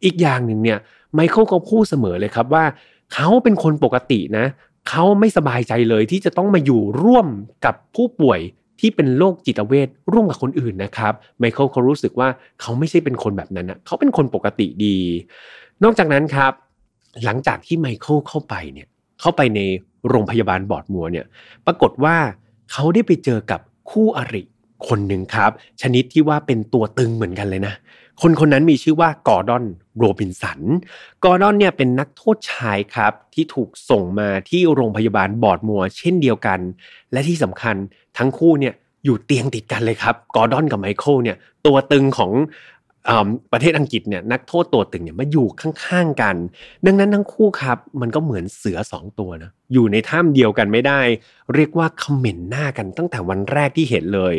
[0.03, 0.79] อีกอย่างหนึ่งเนี่ย
[1.13, 2.63] ไมเคิลก็พูดเสมอเลยครับว่า
[3.13, 4.45] เขาเป็นคนปกตินะ
[4.89, 7.27] เขาไม่สบายใจเลยที่จะต้องมาอยู่ร่วม
[7.65, 8.39] กับผู้ป่วย
[8.79, 12.27] ที่เป็นโรคจิตเวทร่วมกับคนอื่นนะครับไมเคิลเขารู้สึกว่า
[12.61, 14.97] เขาไม่ใช่เป็นคนแบบนั้นนะเขาเป็นคนปกติดี
[15.83, 16.51] นอกจากนั้นครับ
[17.25, 18.87] หลังจากที่ไมเคิลเข้าไปเนี่ย
[19.21, 19.59] เข้าไปใน
[20.09, 21.25] โรงพยาบาลบอดมัวเนี่ย
[21.65, 22.15] ปรากฏว่า
[22.71, 24.43] เขาได้ไปเจอกับคู่อริ
[24.87, 27.73] คนหนึ่งครับ ชนิดที่ว่าเป็นตัวตึงเหมือนกันเลยนะ
[28.21, 29.63] คนคนนั้นมีชื่อว่ากอร์ดอน
[29.97, 30.59] โรบินสัน
[31.23, 36.59] กอร์ดอนเนี่ยเป็นนักโทษชายครับที่ถูกส่งมาที่โรงพยาบาลบอร์ดมัวเช่นเดียวกัน
[37.11, 37.75] และที่สำคัญ
[38.17, 38.73] ทั้งคู่เนี่ย
[39.05, 42.31] อยู่เตียงติดกันเลยครับ กอร์ดอนกับไมเคิลเนี่ยตัวตึงของ
[43.51, 46.35] ประเทศอังกฤษเนี่ยนักโทษตัวตึงเนี่ยมาอยู่ข้างๆกัน
[46.85, 51.01] ดังนั้นทั้งคู่ครับ มันก็เหมือนเสือสองตัวนะอยู่ในถ้ำเดียวกันไม่ได้
[51.55, 54.35] เรียกว่าคอมเมนต์หน้ากันตั้งแต่วันแรกที่เห็นเลย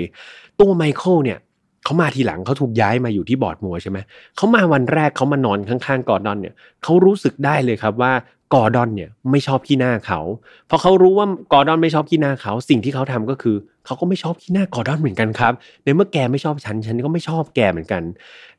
[0.60, 1.38] ตัวไมเคิลเนี่ย
[1.84, 3.98] เขามาทีหลังเขาถูกย้ายมาอยู่ที่บอร์ดมัวใช่ไหม
[4.36, 8.12] เขามาวันแรกเขามานอนข้างๆกอร์ดอนเนี่ยเขารู้สึกได้เลยครับว่า
[8.54, 10.20] กอร์ดอนเนี่ยไม่ชอบขี้หน้าเขา
[10.66, 15.52] เพราะเขารู้ว่ากอร์ดอนไม่ชอบขี้หน้าเขา สิ่งที่เขาทำก็คือ เขาก็ไม่ชอบขี้หน้ากอร์ดอนเหมือนกันครับ
[15.84, 18.02] ในเมื่อแกไม่ชอบฉัน ฉันก็ไม่ชอบแกเหมือนกัน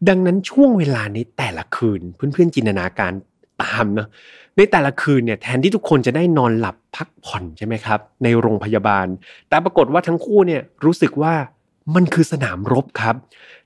[0.08, 3.12] ดังนั้นช่วงเวลาในแต่ละคืน เพื่อนๆจินตนาการ
[3.62, 4.08] ตามนะ
[4.58, 9.08] ในแต่ละคืนเนี่ยแทนที่ทุกคนจะได้นอนหลับพักผ่อนใช่ไหมครับ ในโรงพยาบาล
[9.50, 11.34] แต่ปรากฏว่าทั้งคู่เนี่ยรู้สึกว่า
[11.96, 13.16] มันคือสนามรบครับ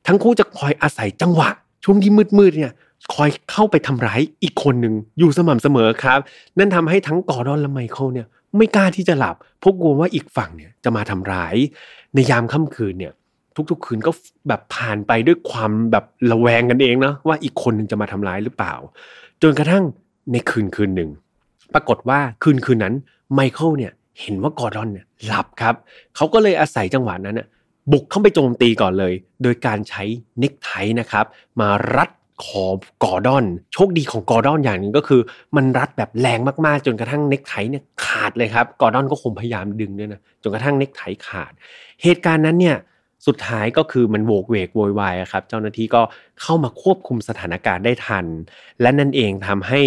[0.07, 1.49] ทั้งคู่จะคอยอาศัยจังหวะ
[1.83, 2.71] ช่วงที่มืดๆเนี่ย
[3.13, 6.19] คอยเข้าไปทำร้ายอีกคนหนึ่งอยู่สม่ำเสมอครับ
[6.57, 11.55] นั่นทำให้ทั้งกอร์ดอนและไมเคิลเนี่ยไม่กล้าที่จะหลับเพราะกลัวว่าอีกฝั่งเนี่ยจะมาทำร้าย
[12.13, 13.13] ในยามค่ำคืนเนี่ย
[13.69, 14.11] ทุกๆ คืนก็
[14.47, 18.73] แบบผ่านไปด้วยความแบบระแวงกันเองเนาะว่าอีกคนหนึ่งจะมาทำร้ายหรือเปล่า
[19.41, 19.83] จนกระทั่ง
[20.31, 21.09] ในคืนคืนหนึ่ง
[21.73, 22.95] ปรากฏว่าคืนคืนนั้น
[23.33, 25.75] ไมเคิลเนี่ยเห็นว่ากอร์ดอนเนี่ยหลับครับ
[26.15, 27.47] เขาก็เลยอาศัยจังหวะนั้นน่ะ
[27.91, 29.13] บุกเข้าไปโจมตีก่อนเลย
[29.43, 30.03] โดยการใช้
[30.39, 31.25] เน็กไทนะครับ
[31.59, 32.09] มารัด
[32.43, 32.65] คอ
[33.03, 35.21] กอร์ดอน โชคดีของกอร์ดอนอย่างหนึ่งก็คือ
[35.55, 41.51] มันรัดแบบแรงมากๆ จนกระทั่งเน็กไทเนี่ยขาดเลยครับกอร์ดอนก็คงพยายามดึงด้วยนะจนกระทั่งเน็กไทขาด
[42.03, 42.77] เหตุการณ์นั้นเนี่ย
[43.27, 46.01] สุดท้ายก็คือมันโหวกเหวกโวยวายครับ เจ้าหน้าที่ก็
[46.41, 48.25] เข้ามาควบคุมสถานการณ์ได้ทัน
[48.81, 49.81] และนั่นเองทำให้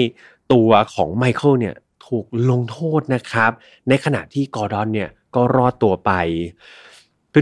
[0.53, 1.75] ตัวของไมเคิลเนี่ย
[2.07, 3.53] ถูกลงโทษนะครับ
[3.89, 6.13] ในขณะที่กอร์ดอนเนี่ยก็รอดตัวไป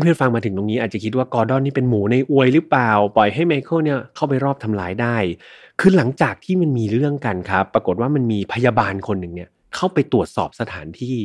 [0.03, 5.17] เพื่อนๆฟังมาถึงตรงนี้อาจจะคิดว่ากอร์ดอนนี่เป็นหมูในอวยหรือเปล่า ปล่อยให้ไมเคิลเนี่ยเข้าไปลอบทำร้ายได้
[5.81, 11.17] คือหลังจากที่มันมีเรื่องกันครับ ปรากฏว่ามันมีพยาบาลคนหนึ่งเนี่ยเข้าไปตรวจสอบสถานที่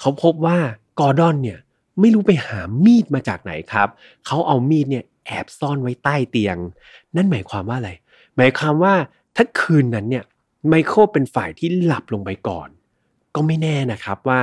[0.00, 0.58] เขาพบว่า
[1.00, 1.58] กอร์ดอนเนี่ย
[2.00, 3.88] ไม่รู้ไปหามีดมาจากไหนครับ
[4.26, 6.56] เขาเอามีดเนี่ยแอบซ่อนไว้ใต้เตียง
[7.16, 7.90] นั่นหมายความว่าอะไร
[8.36, 8.94] หมายความว่า
[9.36, 10.24] ถ้าคืนนั้นเนี่ย
[10.68, 12.68] ไมเคิลเป็นฝ่ายที่หลับลงไปก่อน
[13.34, 14.40] ก็ไม่แน่นะครับว่า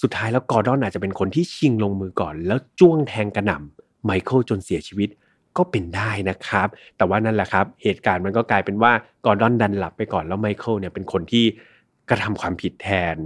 [0.00, 5.08] สุดท้ายแล้วกอร์ดอนอาจจะเป็นคนที่ชิงลงมือก่อน แล้วจ้วงแทงกระหน่ำไมเคิลจนเสียชีวิต
[5.56, 8.92] ก็เป็นได้นะครับ แต่ว่านั่นแหละครับ เหตุการณ์มันก็กลายเป็นว่า
[9.24, 11.44] กอร์ดอนดันหลับไปก่อนแล้วไมเคิลเนี่ยเป็นคนที่
[12.08, 13.16] กระทำความผิดแทน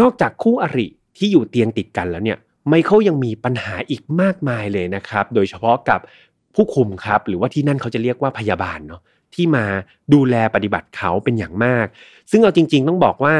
[0.00, 0.86] นอกจากคู่อริ
[1.16, 2.38] ที่อยู่เตียงติดกันแล้วเนี่ย
[2.68, 6.00] ไมเคิลยังมีปัญหาอีกมากมายเลยนะครับ โดยเฉพาะกับ
[6.54, 9.00] ผู้คุมครับ หรือว่าที่นั่นเขาจะเรียกว่าพยาบาลเนาะ
[9.34, 9.64] ที่มา
[10.14, 11.86] ดูแลปฏิบัติเขาเป็นอย่างมาก
[12.30, 13.34] ซึ่งเอาจริง ๆ ต้องบอกว่า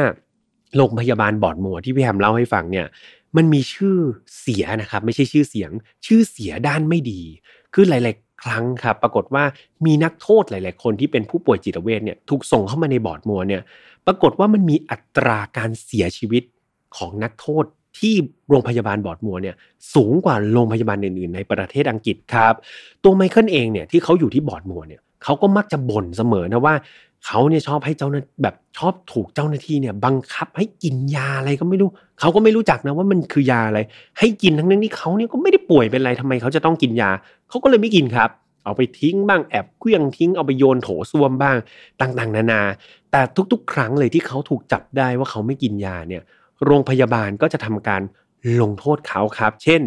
[0.77, 2.85] โรงพยาบาลบอดมัวที่พี่แฮมเล่าให้ฟังเนี่ย
[3.35, 3.97] มันมีชื่อ
[4.39, 5.71] เสียนะครับ ไม่ใช่ชื่อเสียง
[6.05, 7.21] ชื่อเสียด้านไม่ดี
[7.73, 9.43] คือหลาย ๆ ครั้งครับ ปรากฏว่า
[9.85, 13.61] มีนักโทษหลาย ๆ คนที่เป็นผู้ป่วยจิตเวชเนี่ยถูกส่งเข้ามาในบอร์ดมัวเนี่ย
[14.05, 16.43] ปรากฏว่ามันมีอัตราการเสียชีวิต
[16.97, 17.65] ของนักโทษ
[17.99, 18.13] ที่
[18.49, 19.55] โรงพยาบาลบอดมัวเนี่ย
[19.95, 22.53] สูงกว่าโรงพยาบาลอื่น ๆ ในประเทศอังกฤษครับ
[23.03, 26.75] ตัวไมเคิลเองเนี่ยที่เขาอยู่ที่บอดมัวเนี่ยเขาก็มักจะบ่นเสมอนะว่า
[27.25, 33.79] เขาเนี่ยชอบให้เจ้าหน้าแบบชอบถูกเจ้าหน้าที่เนี่ย บังคับให้กินยาอะไรก็ไม่รู้ เขาก็ไม่รู้จักนะว่ามันคือยาอะไร
[34.19, 37.11] ให้กินทั้งนั้นที่เขาเนี่ยก็ไม่ได้ป่วยเป็นอะไรทำไมเขาจะต้องกินยา
[37.49, 38.29] เขาก็เลยไม่กินครับ
[38.63, 41.57] เอาไปทิ้งบ้างแอบเคลื่องทิ้งเอาไปโยนโถส้วมบ้าง
[42.01, 42.61] ต่างๆ นานา
[43.11, 46.23] แต่ทุกๆ ครั้งเลยที่เขาถูกจับได้ว่าเขาไม่กินยาเนี่ย
[46.65, 48.01] โรงพยาบาลก็จะทำการ
[48.61, 49.81] ลงโทษเขาครับ เช่น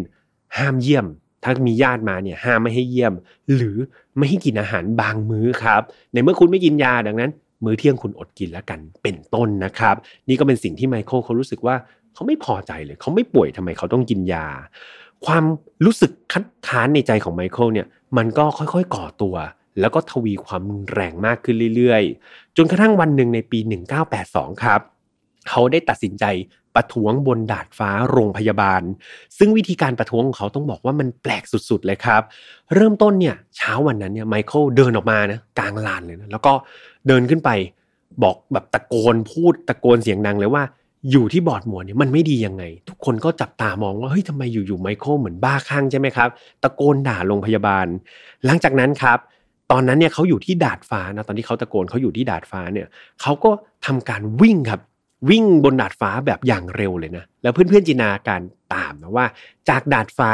[0.56, 1.06] ห้ามเยี่ยม
[1.42, 3.12] ถ้ามีญาติมาเนี่ยห้ามไม่ให้เยี่ยม
[3.54, 3.76] หรือ
[4.16, 7.30] ไม่ให้กินอาหารบางมื้อครับ ในเมื่อคุณไม่กินยาดังนั้น
[7.64, 9.94] มื้อเที่ยงคุณอดกินแล้วกันเป็นต้นนะครับ
[10.28, 11.76] นี่ก็เป็นสิ่งที่ไมเคิลเขารู้สึกว่า
[12.14, 14.46] เขาไม่พอใจเลย เขาไม่ป่วยทำไมเขาต้องกินยา
[15.26, 15.44] ความ
[15.84, 19.36] รู้สึกคัดค้านในใจของไมเคิลเนี่ยมันก็ค่อยๆก่อตัว
[19.80, 23.58] แล้วก็ทวีความรุนแรงมากขึ้นเรื่อยๆ จนกระทั่งวันหนึ่งในปี
[24.10, 24.80] 1982 ครับ
[25.48, 26.24] เขาได้ตัดสินใจ
[26.78, 28.82] ประท้วงบนดาดฟ้าโรงพยาบาล
[29.38, 32.22] ซึ่งวิธีการประท้วงของเขาต้องบอกว่ามันแปลกสุดๆเลยครับ
[32.74, 36.52] เริ่มต้นเนี่ยเช้าวันนั้นเนี่ยไมเคิลเดินออกมานะกลางลานเลยนะแล้วก็
[37.08, 37.50] เดินขึ้นไป
[38.22, 40.62] บอกแบบตะโกนพูดตะโกนเสียงดังเลยว่า
[41.10, 46.28] อยู่ที่บอร์ดหมวเนี่ยมันไม่ดียังไง ทุกคนก็จับตามองว่าเฮ้ยทำไมอยู่ๆไมเคิลเหมือนบ้าคลั่งใช่ไหมครับ
[46.62, 47.86] ตะโกนด่าโรงพยาบาล
[48.44, 49.18] หลังจากนั้นครับ
[49.72, 52.86] ตอนนั้นเนี่ยเขาอยู่ที่ดาดฟ้านะตอนที่เขาตะโกนเขาอยู่ที่ดาดฟ้าเนี่ย
[53.22, 53.50] เขาก็
[53.86, 54.80] ทำการวิ่งครับ
[55.30, 58.40] วิ่งบนดาดฟ้าแบบอย่างเร็วเลยนะ แล้วเพื่อนๆจินตนาการ
[58.74, 59.26] ตามนะว่า
[59.68, 60.30] จากดาดฟ้า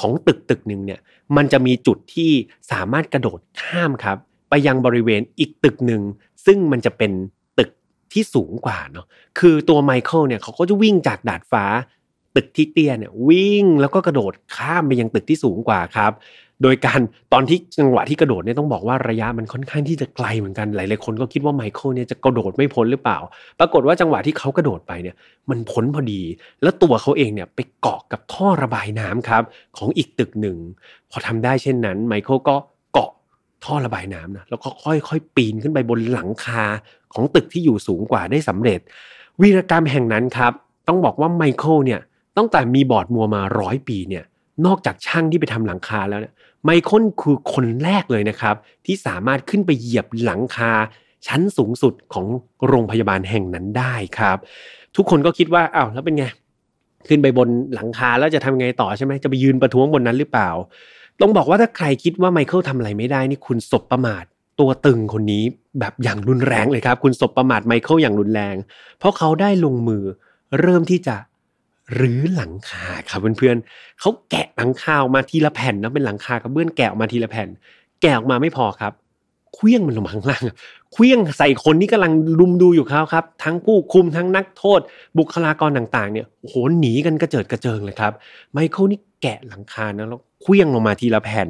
[0.00, 1.00] ของตึกตึกหนึ่งเนี่ย
[1.36, 2.30] มันจะมีจุดที่
[2.72, 4.16] สามารถกระโดดข้ามครับ
[4.48, 6.02] ไปยังบริเวณอีกตึกหนึ่ง
[6.46, 7.12] ซึ่งมันจะเป็น
[7.58, 7.70] ตึก
[8.12, 9.06] ที่สูงกว่าเนาะ
[9.38, 11.64] คือตัวไมเคิลเนี่ยเขาก็จะวิ่งจากดาดฟ้า
[12.36, 16.12] ตึกที่เตี้ยเนี่ยวิ่งแล้วก็กระโดดข้ามไปยังตึกที่สูงกว่าครับ
[16.62, 17.00] โดยการ
[17.32, 23.18] ตอนที่จังหวะที่กระโดดเนี่ยต้องบอกว่าระยะมันค่อนข้างที่จะไกลเหมือนกันหลายๆคนก็คิดว่าไมเคิลเนี่ยจะกระโดดไม่พ้นหรือเปล่า
[23.58, 25.16] ปรากฏว่าจังหวะที่เขากระโดดไปเนี่ย
[25.50, 26.22] มันพ้นพอดี
[26.62, 29.42] แล้วตัวเขาเองเนี่ยไปเกาะกับท่อระบายน้ำครับ
[29.78, 30.56] ของอีกตึกหนึ่ง
[31.10, 32.56] พอทำได้เช่นนั้นไมเคิลก็
[32.92, 33.10] เกาะ
[33.64, 36.62] ท่อระบายน้ำนะแล้วก็ค่อยๆ ปีนขึ้นไปบนหลังคา
[37.14, 38.80] ของตึกที่อยู่สูงกว่าได้สำเร็จ
[39.40, 40.52] วีรกรรมแห่งนั้นครับ
[40.88, 42.00] ต้องบอกว่าไมเคิลเนี่ย
[42.36, 44.24] ตั้งแต่มีบอร์ดมัวมาร้อยปีเนี่ย
[44.66, 48.54] นอกจากช่างที่ไปทำหลังคาแล้วเนี่ยไมเคิลคือคนแรกเลยนะครับ
[48.86, 50.72] ที่สามารถขึ้นไปเหยียบหลังคา
[51.26, 52.26] ชั้นสูงสุดของ
[52.68, 54.38] โรงพยาบาลแห่งนั้นได้ครับ
[54.96, 56.24] ทุกคนก็คิดว่าอ้าวแล้วเป็นไง
[57.08, 60.50] ขึ้นไปบนหลังคาแล้วจะทำไงต่อใช่ไหมจะไปยืนประท้วงบนนั้นหรือเปล่า
[61.20, 64.24] ต้องบอกว่าถ้าใครคิดว่าไมเคิลทำอะไรไม่ได้นี่คุณสบประมาท
[64.60, 65.44] ตัวตึงคนนี้
[65.80, 68.56] แบบอย่างรุนแรงเลยครับ คุณสบประมาทไมเคิลอย่างรุนแรง
[68.98, 70.02] เพราะเขาได้ลงมือ
[70.60, 71.16] เริ่มที่จะ
[71.94, 77.48] หรือหลังคาครับเพื่อนๆเขาแกะหลังคาออกมาทีละแผ่นนะเป็นหลังคากระเบื้องแกะออกมาทีละแผ่น
[78.02, 78.92] แกะออกมาไม่พอครับ
[79.54, 80.44] เคลี้ยงมันลงมาข้างล่าง
[80.92, 84.80] เคลี้ยงใส่คนที่กำลังลุมดูอยู่เขาครับ ทั้งผู้คุมทั้งนักโทษ
[85.18, 88.12] บุคลากรต่างๆเนี่ยโหหนีกันกระเจิดกระเจิงเลยครับ
[88.52, 91.48] ไมเคิลนี่แกะหลังคานะแล้ว เคลี้ยงลงมาทีละแผ่น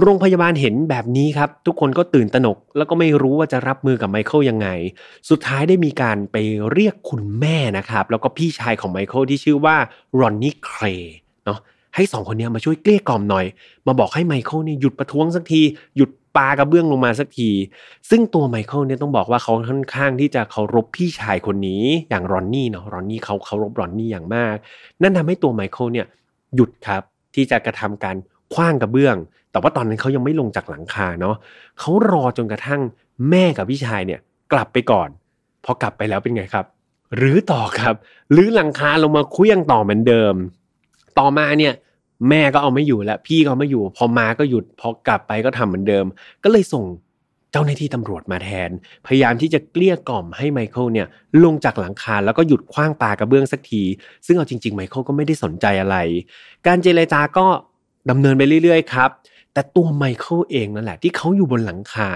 [0.00, 4.68] โรงพยาบาลเห็นแบบนี้ครับ ทุกคนก็ตื่นตระหนก แล้วก็ไม่รู้ว่าจะรับมือกับไมเคิลยังไง
[5.30, 6.36] สุดท้ายได้มีการไป
[6.72, 9.76] เรียกคุณแม่นะครับ แล้วก็พี่ชายของไมเคิลที่ชื่อว่า
[10.20, 10.84] รอนนี่เคร
[11.44, 11.58] เนาะ
[11.94, 13.46] ให้สองคนนี้มาช่วยเกลี้ยกล่อมหน่อย
[13.86, 15.62] มาบอกให้ไมเคิลเนี่ยหยุดประท้วงสักที
[15.96, 17.50] หยุดปากระเบื้องลงมาสักที
[18.10, 24.56] ซึ่งตัวไมเคิลเนี่ยต้องบอกว่าเขาค่อนข้างที่จะเคารพพี่ชายคนนี้อย่างรอนนี่เนาะรอนนี่เขาเคารพรอนนี่อย่างมาก
[25.02, 26.06] นั่นทำให้ตัวไมเคิลเนี่ย
[26.56, 27.02] หยุดครับ
[27.34, 28.16] ที่จะกระทำการ
[28.54, 29.16] ขว้างกระเบื้อง
[29.50, 31.36] แต่ว่าตอนนั้นเขายังไม่ลงจากหลังคาเนาะ
[31.78, 32.80] เขารอจนกระทั่ง
[33.30, 34.20] แม่กับพี่ชายเนี่ย
[34.52, 35.08] กลับไปก่อน
[35.64, 36.66] พอกลับไปแล้วเป็นไงครับ
[37.16, 40.34] รื้อต่อครับรื้อหลังคาลงมาคุยยังต่อเหมือนเดิม
[41.18, 41.74] ต่อมาเนี่ย
[42.28, 46.04] แม่ก็เอาไม่อยู่แล้วพี่ก็ไม่อยู่ พอมาก็หยุดพอกลับไปก็ทำเหมือนเดิม
[46.44, 46.84] ก็เลยส่ง
[47.54, 48.70] เจ้าหน้าที่ตำรวจมาแทน
[49.06, 51.06] พยายามที่จะเกลี้ยกล่อมให้ไมเคิลเนี่ย
[51.44, 53.82] ลงจากหลังคาแล้วก็หยุดขว้างปากระเบื้องสักที
[54.26, 55.96] ซึ่งเอาจริงๆไมเคิลก็ไม่ได้สนใจอะไร
[56.66, 57.46] การเจรจาก็
[58.10, 59.10] ดำเนินไปเรื่อยๆครับ
[59.52, 62.10] แต่ตัวไมเคิลเองนั่นแหละที่เขาอยู่บนหลังคา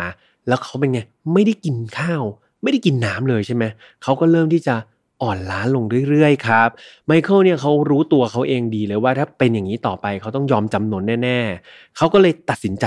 [0.48, 1.00] แล้วเขาเป็นไง
[1.32, 2.22] ไม่ได้กินข้าว
[2.62, 3.64] ไม่ได้กินน้ำเลยใช่ไหม
[4.02, 4.74] เขาก็เริ่มที่จะ
[5.22, 6.68] อ่อนล้าลงเรื่อยๆครับ
[7.06, 12.86] ไมเคิลเนี่ยเขารู้ตัวเขาเองดีเลยว่าถ้าเป็นอย่างนี้ต่อไปเขาต้องยอมจำนนแน่ ๆ เขาก็เลยตัดสินใจ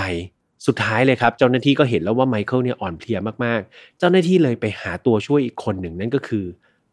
[0.68, 6.46] สุดท้ายเลยครับ เจ้าหน้าที่ก็เห็นแล้วว่าไมเคิลเนี่ยอ่อนเพลียมากๆ เจ้าหน้าที่เลยไปหาตัวช่วยอีกคนหนึ่งนั่นก็คือ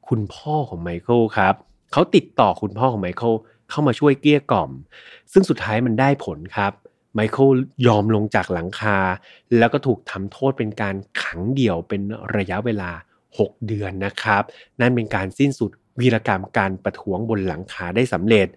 [0.09, 1.55] คุณพ่อของไมเคิลครับ
[1.93, 3.33] เขาติดต่อคุณพ่อของไมเคิล
[3.71, 4.71] เข้ามาช่วยเกลี้ยกล่อม
[5.33, 6.73] ซึ่งสุดท้ายมันได้ผลครับ
[7.15, 7.49] ไมเคิล
[7.87, 8.99] ยอมลงจากหลังคา
[9.59, 12.01] แล้วก็ถูกทำโทษเป็นการขังเดี่ยวเป็น
[12.37, 12.91] ระยะเวลา
[13.29, 14.43] 6 เดือนนะครับ
[14.81, 18.49] นั่นเป็นการสิ้นสุดวีรกรรมการประท้วงบนหลังคาได้สำเร็จ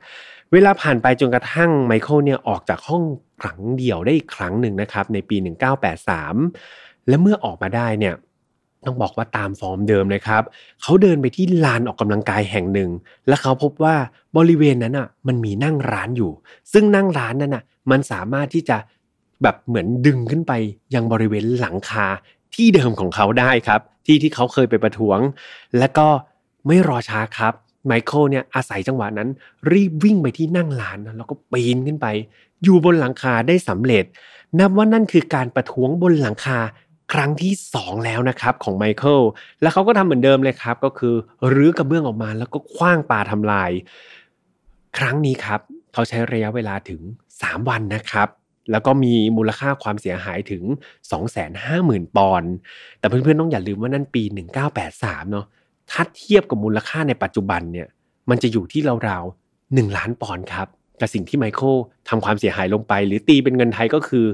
[0.53, 3.03] เวลาผ่านไปจนกระทั่งไมเคิลเนี่ยออกจากห้อง
[3.41, 5.37] ขังเดี่ยวได้อีกครั้งหนึ่งนะครับ ในปี
[6.01, 8.15] 1983 และเมื่อออกมาได้เนี่ย
[8.85, 10.43] ต้องบอกว่าตามฟอร์มเดิมเลยครับ
[10.81, 12.89] เขาเดินไปที่ลานออกกำลังกายแห่งหนึ่ง
[13.27, 13.95] และเขาพบว่า
[14.37, 16.31] บริเวณนั้นอะมันมีนั่งร้านอยู่
[16.73, 18.77] ซึ่งนั่งร้านนั้นอะมันสามารถที่จะ
[19.43, 20.53] แบบเหมือนดึงขึ้นไป
[20.95, 22.07] ยังบริเวณหลังคา
[22.55, 25.19] ที่เดิมของเขาได้ครับ ที่ที่เขาเคยไปประท้วง
[25.77, 26.07] และก็
[26.67, 27.53] ไม่รอช้าครับ
[27.85, 29.29] ไมเคิลเนี่ยอาศัยจังหวะนั้น
[29.71, 32.07] รีบวิ่งไปที่นั่งร้านแล้วก็ปีนขึ้นไป
[32.63, 34.05] อยู่บนหลังคาได้สำเร็จ
[34.59, 36.59] นับว่านั่นคือการประท้วงบนหลังคา
[37.13, 39.19] ครั้งที่ 2 แล้วนะครับของไมเคิล
[39.61, 41.15] และเขาก็ทำเหมือนเดิมเลยครับ ก็คือ
[41.53, 43.71] รื้อกระเบื้องออกมาแล้วก็คว้างปลาทำลาย
[44.97, 45.59] ครั้งนี้ครับ
[45.93, 47.01] เขาใช้ระยะเวลาถึง
[47.35, 48.27] 3 วันนะครับ
[48.71, 50.63] แล้วก็มีมูลค่าความเสียหายถึง
[51.39, 52.51] 250,000 ปอนด์
[52.99, 54.23] แต่เพื่อนๆ ต้องอย่าลืมว่านั่นปี
[54.77, 55.45] 1983 เนาะ
[55.91, 57.87] ถ้าเทียบกับมูลค่าในปัจจุบันเนี่ย
[58.29, 60.67] มันจะอยู่ที่ราวๆ1ล้านปอนด์ครับ
[61.01, 61.73] กับสิ่งที่ไมเคิล
[62.09, 64.25] ทำความเสียหายลงไป หรือตีเป็นเงินไทยก็คือ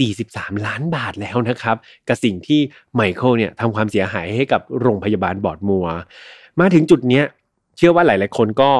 [0.00, 1.76] 43 ล้านบาทแล้วนะครับ
[2.08, 2.60] กับสิ่งที่
[2.94, 5.86] ไมเคิลเนี่ยทำความเสียหายให้กับโรงพยาบาลบรอดมัวร์
[6.60, 7.24] มาถึงจุดเนี้ย
[7.76, 8.70] เชื่อว่าหลาย ๆ คนก็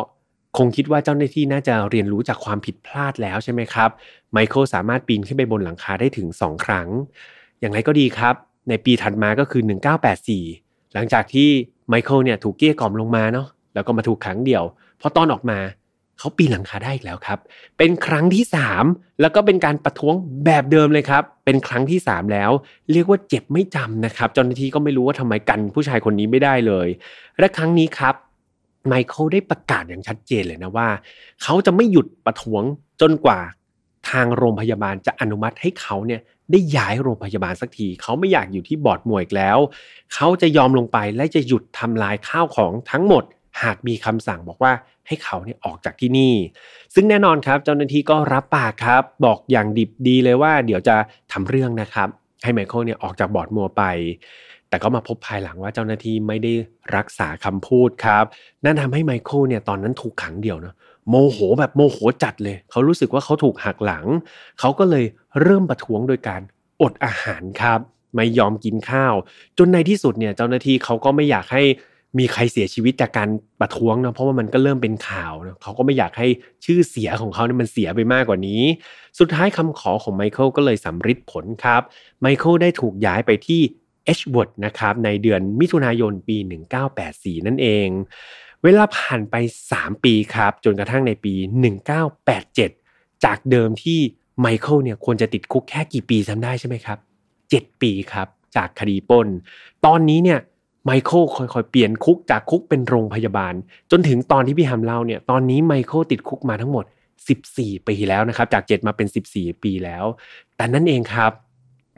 [0.58, 3.90] คงคิดว่าเจ้าหน้าที่น่าจะเรียนรู้จากความผิดพลาดแล้วใช่ไหมครับ
[4.32, 6.88] ไมเคิลสามารถปีนขึ้นไปบนหลังคาได้ถึง 2 ครั้ง
[7.60, 8.34] อย่างไรก็ดีครับ
[8.68, 9.62] ในปีถัดมาก็คือ
[10.28, 11.50] 1984 หลังจากที่
[11.88, 14.64] ไมเคิลเนี่ยถูกเกลี้ยกล่อมลงมาเนาะแล้วก็มาถูกขังเดี่ยว
[15.00, 15.58] พอตอนออกมา
[16.18, 17.38] เขาปีนหลังคาได้อีกแล้วครับ
[17.78, 18.44] เป็นครั้งที่
[18.82, 20.14] 3 แล้วก็เป็นการประท้วง
[20.44, 22.50] แบบเดิมเลยครับ เป็นครั้งที่ 3 แล้ว
[22.92, 26.88] เรียกว่าเจ็บไม่จำนะครับเจ้าหน้าที่ก็ไม่รู้ว่าทำไมกันผู้ชายคนนี้ไม่ได้เลย
[27.38, 28.14] และครั้งนี้ครับ
[28.88, 30.88] ไมเคิลได้ประกาศอย่างชัดเจนเลยนะว่า
[31.42, 32.62] เขาจะไม่หยุดประท้วง
[33.00, 33.38] จนกว่า
[34.10, 39.58] ทางโรงพยาบาลจะอนุมัติให้เขาเนี่ยได้ย้ายโรงพยาบาลสักที เขาไม่อยากอยู่ที่บอร์ดมวยอีกแล้ว
[40.14, 43.24] เขาจะยอมลงไปและจะหยุดทำลายข้าวของทั้งหมด
[43.62, 44.72] หากมีคำสั่งบอกว่า
[45.06, 46.34] ให้เขาเนี่ยออกจากที่นี่
[46.94, 50.96] ซึ่งแน่นอนครับ เจ้าหน้าที่ก็รับปากครับ บอกอย่างดิบดีเลยว่า เดี๋ยวจะ
[51.32, 52.08] ทำเรื่องนะครับ
[52.42, 53.82] ให้ไมเคิลเนี่ยออกจากบรอดมัวร์ไป
[54.68, 56.52] แต่ก็มาพบภายหลังว่าเจ้าหน้าที่ไม่ได้
[56.96, 58.24] รักษาคำพูดครับ
[58.64, 60.74] นั่นทำให้ไมเคิลเนี่ยตอนนั้นถูกขังเดี่ยวนะ
[61.08, 64.06] โมโหแบบโมโหจัดเลย เขารู้สึกว่าเขาถูกหักหลัง
[64.60, 65.04] เขาก็เลย
[65.42, 66.40] เริ่มประท้วงโดยการ
[66.82, 67.80] อดอาหารครับ
[68.14, 69.14] ไม่ยอมกินข้าว
[69.58, 71.62] จนในที่สุดเนี่ยเจ้าหน้าที่เขาก็ไม่อยากให้
[72.18, 73.28] มีใครเสียชีวิตจากการ
[73.60, 76.28] ประท้วงนะเพราะว่ามันก็เริ่มเป็นข่าวนะเขาก็ไม่อยากให้
[76.64, 78.62] ชื่อเสียของเขาเนี่ยมันเสียไปมากกว่านี้
[79.18, 81.82] สุดท้ายคำขอของไมเคิลก็เลยสำฤทธิ์ผลครับ
[82.20, 83.60] ไมเคิลได้ถูกย้ายไปที่
[84.04, 86.36] เอชวอดนะครับในเดือนมิถุนายนปี
[86.92, 87.88] 1984 นั่นเอง
[88.64, 89.34] เวลาผ่านไป
[89.70, 91.34] 3 ปีครับ จนกระทั่งในปี
[92.48, 94.00] 1987 จากเดิมที่
[94.40, 96.98] ไมเคิลเนี่ยควรจะติดคุกแค่กี่ปีจำได้ใช่ไหมครับ
[97.40, 99.28] 7 ปีครับ จากคดีปล้น
[99.86, 100.38] ตอนนี้เนี่ย
[100.84, 103.54] ไมเคิลค่อยๆ เปลี่ยนคุกจากคุกเป็นโรงพยาบาล
[103.90, 106.84] จนถึงตอนที่พี่ฮัมเล่าเนี่ยตอนนี้ไมเคิลติดคุกมาทั้งหมด
[107.36, 110.04] 14 ปีแล้วนะครับ จาก 7 มาเป็น 14 ปีแล้ว
[110.56, 111.32] แต่นั่นเองครับ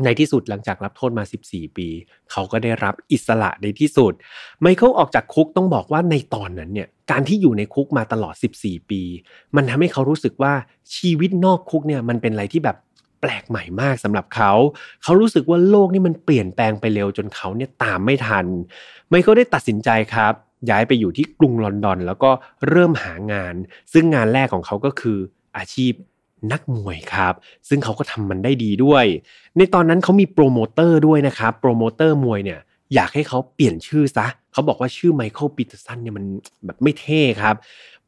[0.04, 1.88] ในที่สุดหลังจากรับโทษมา 14 ปี
[2.30, 4.12] เขาก็ได้รับอิสระในที่สุด
[4.60, 9.02] ไมเคิลออกจากคุกต้องบอกว่าในตอนนั้นเนี่ยการที่อยู่ในคุกมาตลอด 14 ปี
[9.56, 10.52] มันทำให้เขารู้สึกว่า
[10.96, 12.76] ชีวิตนอกคุกเนี่ยมันเป็นอะไรที่แบบ
[13.20, 14.52] แปลกใหม่มากสำหรับเขา
[15.02, 18.46] เขารู้สึกว่าโลกนี่มันเปลี่ยนแปลงไปเร็วจนเขาเนี่ยตามไม่ทัน
[19.08, 20.34] ไมเคิลได้ตัดสินใจครับ
[20.70, 22.30] ย้ายไปอยู่ที่กรุงลอนดอน แล้วก็
[22.68, 23.54] เริ่มหางาน
[23.92, 25.18] ซึ่งงานแรกของเขาก็คือ
[25.56, 25.92] อาชีพ
[26.52, 27.34] นักมวยครับ
[27.68, 29.04] ซึ่งเขาก็ทำมันได้ดีด้วย
[29.56, 32.60] ในตอนนั้นเขามีโปรโมเตอร์ด้วยนะครับโปรโมเตอร์มวยเนี่ย
[32.94, 36.24] อยากให้เขาเปลี่ยนชื่อซะเขาบอกว่าชื่อไมเคิลปีเตอร์สันเนี่ยมัน
[36.64, 37.54] แบบไม่เท่ครับ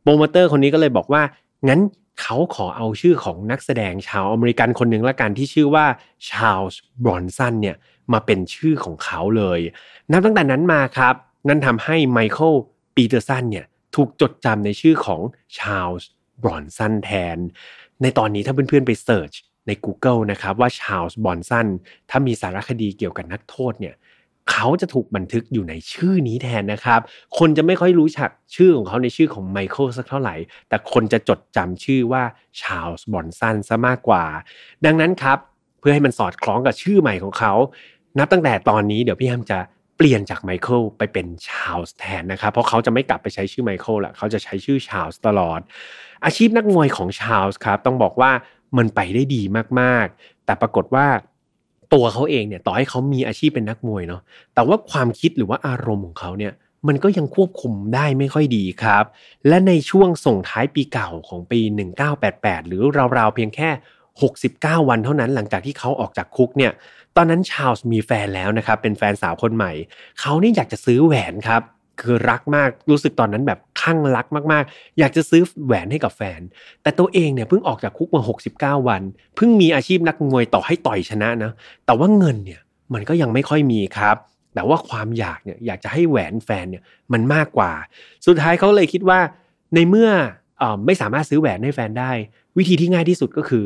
[0.03, 1.22] โปรโมเตอร์คนนี้ก็เลยบอกว่า
[1.68, 1.81] งั้น
[2.20, 5.87] เขาขอเอาชื่อของนักแสดงชาวอเมริกันคนหนึ่งละกันที่ชื่อว่า
[6.29, 7.77] ชาลส์บรอนสันเนี่ย
[8.12, 9.61] มาเป็นชื่อของเขาเลย
[10.12, 11.14] นับตั้งแต่นั้นมาครับ
[11.49, 12.53] นั่นทำให้ไมเคิล
[12.94, 15.20] ปีเตอร์สันเนี่ยถูกจดจำในชื่อของ
[15.59, 16.09] ชาลส์
[16.42, 17.38] บรอนสันแทน
[18.02, 19.33] ในตอนนี้ถ้าเพื่อนๆไป search
[19.66, 21.66] ใน Google นะครับว่าชาลส์บรอนสัน
[22.11, 23.94] ถ้ามีสารคดีเกี่ยวกับนักโทษเนี่ย
[24.50, 27.00] เขาจะถูกบันทึกอยู่ในชื่อนี้แทนนะครับ
[27.38, 30.35] คนจะไม่ค่อยรู้จักชื่อของเขาในชื่อของไมเคิลสักเท่าไหร่
[30.68, 32.22] แต่คนจะจดจำชื่อว่า
[32.61, 34.24] ชาลส์บอนสันซะมากกว่า
[34.85, 35.38] ดังนั้นครับ
[35.80, 37.52] เพื่อให้มันสอดคล้องกับชื่อใหม่ของเขา
[38.18, 39.59] นับตั้งแต่ตอนนี้เดี๋ยวพี่ฮัมจะ
[39.96, 45.61] เปลี่ยนจากไมเคิลไปเป็นชาลส์แทนนะครับ เพราะเขาจะไม่กลับไปใช้ชื่อไมเคิลละเขาจะใช้ชื่อชาลส์ตลอด
[46.24, 48.30] อาชีพนักมวยของชาลส์ครับต้องบอกว่า
[48.76, 49.42] มันไปได้ดี
[49.80, 51.06] มากๆ แต่ปรากฏว่า
[51.94, 54.22] ตัวเขาเองเนี่ยต่อให้เขามีอาชีพเป็นนักมวยเนาะ
[54.54, 56.52] แต่ว่าความคิดหรือว่าอารมณ์ของเขาเนี่ย
[56.88, 59.04] มันก็ยังควบคุมได้ไม่ค่อยดีครับ
[59.48, 61.61] และในช่วงส่งท้ายปีเก่าของปี
[62.14, 62.82] 1988 หรือ
[63.18, 63.70] ราวๆเพียงแค่
[64.24, 66.72] 69 วันเท่านั้นหลังจากที่เขาออกจากคุกเนี่ย
[67.16, 69.72] ตอนนั้นชาลส์มีแฟนแล้วนะครับเป็นแฟนสาวคนใหม่
[70.20, 71.62] เขานี่อยากจะซื้อแหวนครับ
[72.00, 76.40] คือรักมากรู้สึกตอนนั้นแบบข้างรักมากๆ อยากจะซื้อแหวนให้กับแฟน
[76.83, 78.22] แต่ตัวเองเนี่ยเพิ่งออกจากคุกมา
[78.79, 79.02] 69 วัน
[79.37, 81.52] เพิ่งมีอาชีพนักมวยต่อให้ต่อยชนะนะ
[81.87, 82.61] แต่ว่าเงินเนี่ย
[82.94, 84.16] มันก็ยังไม่ค่อยมีครับ
[84.55, 87.72] แต่ว่าความอยากเนี่ยอยากจะให้แหวนแฟนเนี่ยมันมากกว่า
[88.26, 89.20] สุดท้ายเขาเลยคิดว่า
[89.74, 90.11] ในเมื่อ
[90.62, 92.12] อไม่สามารถซื้อแหวนให้แฟนได้
[92.59, 93.64] วิธีที่ง่ายที่สุดก็คือ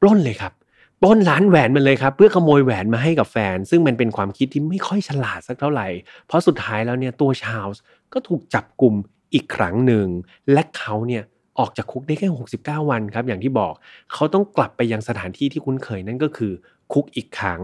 [0.00, 0.52] ปล้นเลยครับ
[1.00, 5.88] ปล้นร้านแหวนมันเลยครับ เพื่อขโมยแหวนมาให้กับแฟน ซึ่งมันเป็นความคิดที่ไม่ค่อยฉลาดสักเท่าไหร่
[6.26, 7.82] เพราะสุดท้ายแล้วเนี่ยตัวชาลส์
[8.12, 8.94] ก็ถูกจับกลุ่ม
[9.34, 10.06] อีกครั้งหนึ่ง
[10.52, 11.22] และเขาเนี่ย
[11.58, 13.74] ออกจากคุกได้แค่ 69 วันครับ อย่างที่บอก
[14.12, 16.52] เขาต้องกลับไปยังสถานที่ที่คุ้นเคยนั่นก็คือ
[16.92, 17.62] คุกอีกครั้ง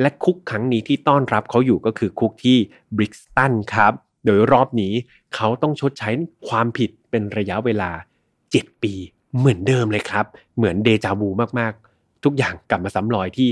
[0.00, 2.56] และคุกครั้งนี้ที่ต้อนรับเขาอยู่ก็คือคุกที่
[2.96, 3.92] บริกสตันครับ
[4.24, 4.92] โดยรอบนี้
[5.34, 6.10] เขาต้องชดใช้
[6.48, 7.90] ความผิดเป็นระยะเวลา
[8.36, 8.94] 7 ปี
[9.38, 13.48] เหมือนเดิมเลยครับ เหมือนเดจาวูมากๆ ทุกอย่างกลับมาซ้ำรอยที่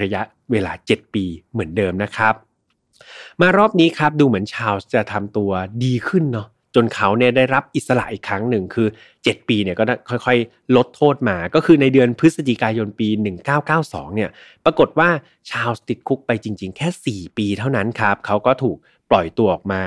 [0.00, 2.34] ระยะเวลา 7 ปีเหมือนเดิมนะครับ
[3.40, 5.50] มารอบนี้ครับดูเหมือนชาวจะทำตัว
[5.84, 13.08] ดีขึ้นเนาะจนเขาเนี่ยได้รับอิสระอีกครั้งหนึ่งคือ 7 ปีเนี่ยก็ค่อยๆ ลดโทษมา ก็คือในเดือนพฤศจิกายนปี
[13.62, 14.30] 1992 เนี่ย
[14.64, 15.08] ปรากฏว่า
[15.50, 18.76] ชาวติดคุกไปจริง ๆ แค่ 4 ปีเท่านั้นครับ เขาก็ถูก
[19.10, 19.82] ปล่อยตัวออกมา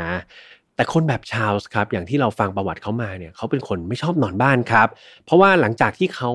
[0.78, 4.88] แต่คนแบบชาวส์ครับอย่างที่เราฟังประวัติเขามาเนี่ยเขาเป็นคนไม่ชอบนอนบ้านครับ
[5.26, 6.32] เพราะว่าหลังจากที่เขา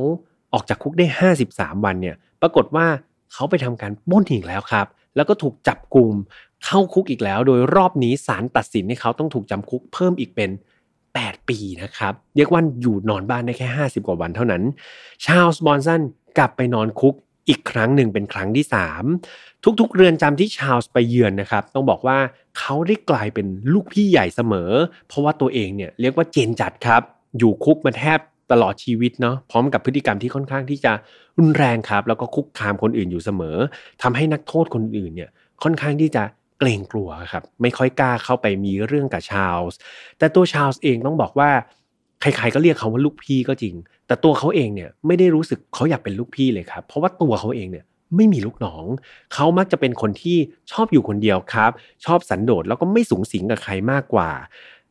[0.52, 1.06] ออกจากคุกได้
[1.44, 2.86] 53 วันเนี่ยปรากฏว่า
[3.32, 6.12] เขาไปทำการป้นอีกแล้วครับ แล้วก็ถูกจับกลุ่ม
[6.64, 10.50] เข้าคุกอีกแล้ว โดยรอบนี้ศาลตัดสินให้เขาต้องถูกจำคุกเพิ่มอีกเป็น
[11.00, 14.62] 8 ปีนะครับเรียกว่าอยู่นอนบ้านได้แค่ 50 กว่าวันเท่านั้น
[15.24, 16.00] ชาลส์บอนสัน
[16.38, 17.14] กลับไปนอนคุก
[17.48, 18.66] อีกครั้งหนึ่งเป็นครั้งที่
[19.20, 22.18] 3 ทุกๆ เรือนจำที่ชาลส์ไปเยือนนะครับ ต้องบอกว่า
[22.58, 24.70] เขาได้กลายเป็นลูกพี่ใหญ่เสมอ
[25.08, 27.02] เพราะว่าตัวเองเนี่ยเรียกว่าเจนจัดครับ
[27.38, 28.18] อยู่คุกมาแทบ
[28.52, 30.92] ตลอดชีวิตเนาะพร้อมกับพฤติกรรมที่ค่อนข้างที่จะ
[31.38, 33.56] รุนแรงครับ แล้วก็คุกคามคนอื่นอยู่เสมอ
[34.02, 35.30] ทำให้นักโทษคนอื่นเนี่ย
[35.62, 36.22] ค่อนข้างที่จะ
[36.58, 39.78] เกรงกลัวครับไม่ค่อยกล้าเข้าไปมีเรื่องกับชาลส์
[40.18, 41.50] แต่ตัวชาลส์เองต้องบอกว่า
[42.22, 43.74] ใครๆก็เรียกเขาว่าลูกพี่ก็จริง
[44.06, 47.84] แต่ตัวเขาเองเนี่ยไม่ได้รู้สึกเขาอยากเป็นลูกพี่เลยครับ เพราะว่าตัวเขาเองเนี่ย
[48.16, 48.84] ไม่มีลูกน้อง
[49.34, 50.36] เขามักจะเป็นคนที่
[50.72, 51.70] ชอบอยู่คนเดียวครับ
[52.04, 54.30] ชอบสันโดษแล้วก็ไม่สูงสิงกับใครมากกว่า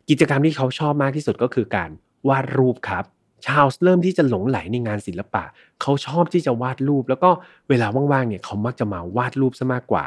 [0.10, 1.90] กิจกรรมที่เขาชอบมากที่สุดก็คือการ
[2.30, 3.04] วาดรูปครับ
[3.46, 5.44] ชาลส์เริ่มที่จะหลงไหลในงานศิลปะ
[5.82, 7.30] เขาชอบที่จะวาดรูป แล้วก็
[7.70, 10.06] เวลาว่างๆเนี่ยเขามักจะมาวาดรูปซะมากกว่า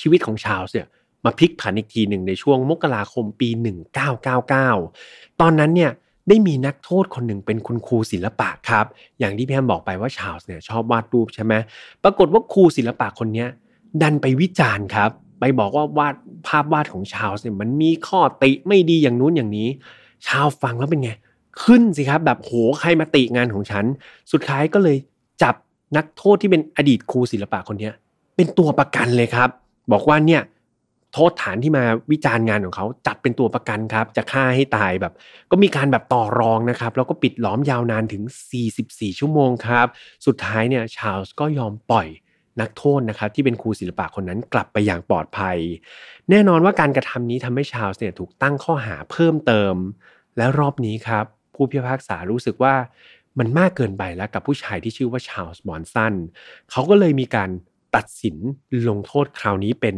[0.00, 0.86] ชีวิตของชาลส์เนี่ย
[1.24, 3.48] มาพลิกผันอีกทีหนึ่งในช่วงมกราคมปี
[4.64, 5.92] 1999 ตอนนั้นเนี่ย
[6.28, 8.86] ได้มีนักโทษคนหนึ่งเป็นคุณครูศิลปะครับ
[9.18, 11.54] อย่างที่พี่แอมบอกไปว่าชาลส์เนี่ยชอบวาดรูปใช่ไหม
[12.04, 13.46] ปรากฏว่าครูศิลปะคนนี้
[14.02, 15.10] ดันไปวิจารณ์ครับ
[15.40, 16.14] ไปบอกว่าวาด
[16.46, 19.68] ภาพวาดของชาลส์เนี่ยมันมีข้อติไม่ดีอย่างนู้นอย่างนี้
[20.26, 21.10] ชาวฟังแล้วเป็นไง
[21.62, 23.84] ขึ้นสิครับ แบบโหใครมาติงานของฉัน
[24.32, 24.96] สุดท้ายก็เลย
[25.42, 25.54] จับ
[25.96, 27.90] นักโทษที่เป็นอดีตครูศิลปะคนนี้
[28.36, 29.48] เป็นตัวประกันเลยครับ
[29.92, 30.42] บอกว่าเนี่ย
[31.12, 35.12] โทษฐานที่มาวิจารณ์งานของเขาจัดเป็นตัวประกันครับ จะฆ่าให้ตายแบบ
[35.50, 38.22] ก็มีการแบบต่อรองนะครับ แล้วก็ปิดล้อมยาวนานถึง
[38.70, 39.86] 44 ชั่วโมงครับ
[40.26, 42.08] สุดท้ายเนี่ยชาลส์ก็ยอมปล่อย
[42.60, 45.58] นักโทษนะครับที่เป็นครูศิลปะคนนั้นกลับไปอย่างปลอดภัย
[46.30, 49.74] แน่นอนว่าการกระทำนี้ทำให้ชาลส์เนี่ยถูกตั้งข้อหาเพิ่มเติม
[50.36, 52.74] และรอบนี้ครับ ผู้พิพากษารู้สึกว่า
[53.38, 56.14] มันมากเกินไปแล้วกับผู้ชายที่ชื่อว่าชาลส์มอนสัน
[56.70, 57.50] เขาก็เลยมีการ
[57.96, 58.36] ตัดสิน
[58.88, 59.96] ลงโทษคราวนี้เป็น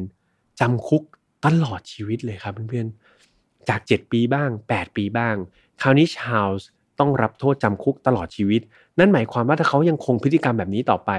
[0.61, 1.03] จำคุก
[1.47, 5.35] ตลอดชีวิตเลยครับเพื่อนๆ จาก 7 ปีบ้าง 8 ปีบ้าง
[5.83, 8.61] คราวนี้ชาลส์ต้องรับโทษจำคุกตลอดชีวิต
[8.99, 11.11] นั่นหมายความว่าถ้าเขายังคงพฤติกรรมแบบนี้ต่อไป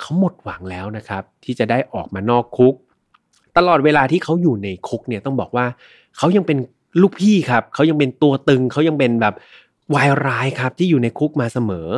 [0.00, 2.74] เขาหมดหวังแล้วนะครับ ที่จะได้ออกมานอกคุก
[3.56, 5.66] ตลอดเวลาที่เขาอยู่ในคุกเนี่ยต้องบอกว่า
[6.16, 6.58] เขายังเป็น
[7.00, 9.34] ลูกพี่ครับ เขายังเป็นตัวตึง เขายังเป็นแบบ
[9.94, 11.88] วายร้ายครับที่อยู่ในคุกมาเสมอ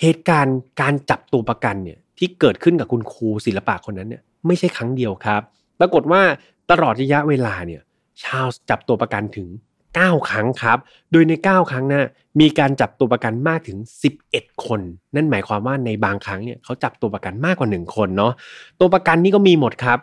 [0.00, 5.42] เหตุการณ์การจับตัวประกันเนี่ยที่เกิดขึ้นกับคุณครูศิลปะคนนั้นเนี่ยไม่ใช่ครั้งเดียวครับ
[5.80, 6.22] ปรากฏว่า
[6.70, 7.82] ตลอดระยะเวลาเนี่ย
[8.22, 9.48] ชาลส์จับตัวประกันถึง
[9.88, 10.78] 9 ครั้งครับ
[11.12, 12.06] โดยใน 9 ครั้งนะ่ะ
[12.40, 13.78] มีการจับตัวประกันมากถึง
[14.20, 14.80] 11 คน
[15.14, 18.32] นั่นหมายความว่าในบางครั้งเนี่ยเขาจับตัวประกันมากกว่า 1 คนเนาะ
[18.80, 19.98] ตัวประกันนี่ก็มีหมดครับ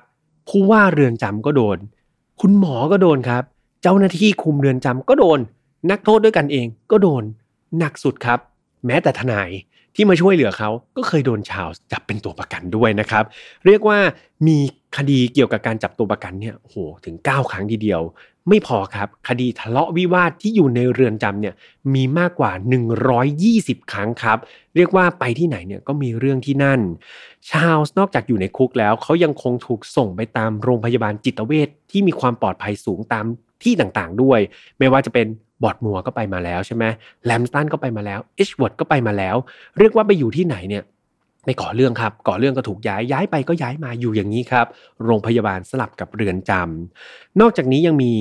[0.50, 1.78] ผู้ว่าเรือนจำก็โดน
[2.42, 3.44] คุณหมอก็โดนครับ
[3.82, 5.40] เจ้าหน้าที่คุมเรือนจำก็โดน
[5.92, 7.24] นักโทษด้วยกันเองก็โดน
[7.78, 8.40] หนักสุดครับ
[8.86, 9.50] แม้แต่ทนาย
[9.96, 13.24] ที่มาช่วยเหลือเขาก็เคยโดนชาวจับเป็นตัวประกันด้วยนะครับ
[13.66, 14.00] เรียกว่า
[14.48, 14.58] มี
[14.98, 16.76] คดีเกี่ยวกับการจับตัวประกันเนี่ยโห
[17.06, 18.02] ถึง 9 ครั้งทีเดียว
[18.50, 21.54] ไม่พอครับคดีทะเลาะวิวาทที่อยู่ในเรือนจำเนี่ย
[21.94, 22.52] มีมากกว่า
[23.42, 24.38] 120 ครั้งครับ
[24.76, 26.80] เรียกว่าไปที่ไหนเนี่ยก็มีเรื่องที่นั่น
[27.50, 33.26] ชาลส์นอกจากอยู่ในคุกแล้ว เขายังคงถูกส่งไปตามโรงพยาบาลจิตเวชที่มีความปลอดภัยสูงตาม
[33.64, 34.40] ที่ต่างๆด้วย
[34.80, 35.28] ไม่ว่าจะเป็น
[35.64, 36.84] บอดมัวก็ไปมาแล้วใช่ไหม
[37.26, 39.36] แลมสตันก็ไปมาแล้วเอชวอร์ดก็ไปมาแล้ว
[39.80, 40.84] เรียกว่าไปอยู่ที่ไหนเนี่ย
[41.48, 44.68] ไม่ก่อเรื่องครับ ก่อเรื่องก็ถูกย้ายย้ายไปก็ย้ายมาอยู่อย่างนี้ครับ
[45.06, 48.12] โรงพยาบาลสลับกับเรือนจำนอกจากนี้ยังมี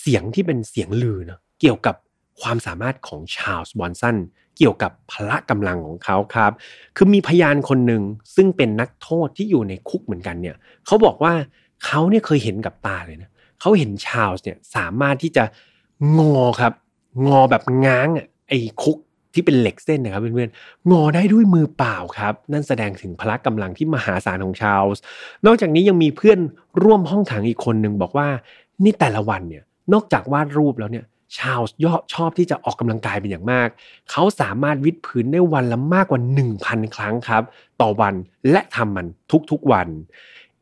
[0.00, 1.96] เสียงที่เป็นเสียงลือเนาะเกี่ยวกับ
[2.40, 4.16] ความสามารถของชาลส์บอนสัน
[4.56, 6.52] เกี่ยวกับพละกำลังของเขาครับ
[6.96, 8.02] คือมีพยานคนหนึ่ง
[8.36, 11.32] ซึ่งเป็นนักโทษที่อยู่ในคุกเหมือนกันเนี่ยเขาบอกว่า
[11.84, 13.30] เขาเนี่ยเคยเห็นกับตาเลยนะ
[13.60, 15.44] เขาเห็นชาลส์เนี่ยสามารถที่จะ
[16.18, 16.72] งอครับ
[17.26, 18.98] งอแบบง้างอะไอ้คุก
[19.34, 25.02] ที่เป็นเหล็กเส้นนะครับเพื่อนๆงอได้ด้วยมือเปล่าครับ นั่นแสดงถึงพละกำลังที่มหาศาลของชาลส์
[25.46, 26.38] นอกจากนี้ยังมีเพื่อน
[26.82, 28.28] ร่วมห้องขังอีกคนหนึ่งบอกว่า
[28.84, 29.62] นี่แต่ละวันเนี่ย
[29.92, 31.04] นอกจากวาดรูปแล้วเนี่ย
[31.38, 33.68] ชาลส์ยอชอบที่จะออกกำลังกายเป็นอย่างมาก
[34.10, 36.20] เขาสามารถวิดพื้นได้วันละมากกว่า
[36.58, 37.42] 1,000 ครั้งครับ
[37.80, 38.14] ต่อวัน
[38.50, 39.06] และทำมัน
[39.50, 39.88] ทุกๆวัน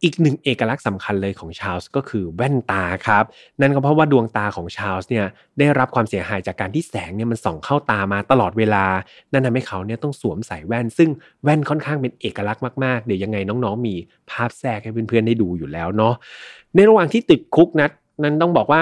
[0.03, 3.25] อีกหนึ่งเอกลักษณ์สำคัญเลยของชาลส์ก็คือแว่นตาครับ
[3.61, 5.27] นั่นก็เพราะว่าดวงตาของชาลส์เนี่ย
[5.59, 8.85] ได้รับความเสียหายจากการที่แสงเนี่ยมันส่องเข้าตามาตลอดเวลา
[9.33, 11.11] นั่นทำให้เขาเนี่ยต้องสวมใส่แว่น ซึ่ง
[11.43, 13.95] แว่นค่อนข้างเป็นเอกลักษณ์มากๆ เดี๋ยวยังไงน้องๆ มี
[14.31, 16.15] ภาพแทรกให้เพื่อนๆได้ดูอยู่แล้วเนาะ
[16.75, 17.91] ในระหว่างที่ติดคุกนัด
[18.25, 18.81] นั้นต้องบอกว่า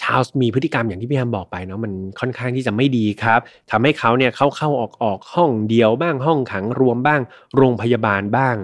[0.00, 7.20] ชาลส์มีพฤติกรรมอย่างที่พี่แฮมบอกไปเนาะมันค่อนข้างที่จะไม่ดีครับทำให้เขาเนี่ยเข้าเข้าออกออกห้องเดียวบ้างห้องขังรวมบ้าง
[7.56, 8.56] โรงพยาบาลบ้าง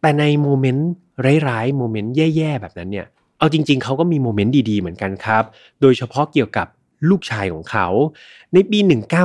[0.00, 0.90] แต่ในโมเมนต์
[1.48, 3.06] ร้ายๆโมเมนต์แย่ๆแบบนั้นเนี่ย
[3.38, 5.44] เอาจริง ๆเขาก็มีโมเมนต์ดีๆเหมือนกันครับ
[5.80, 6.66] โดยเฉพาะเกี่ยวกับ
[7.10, 7.86] ลูกชายของเขา
[8.54, 8.78] ในปี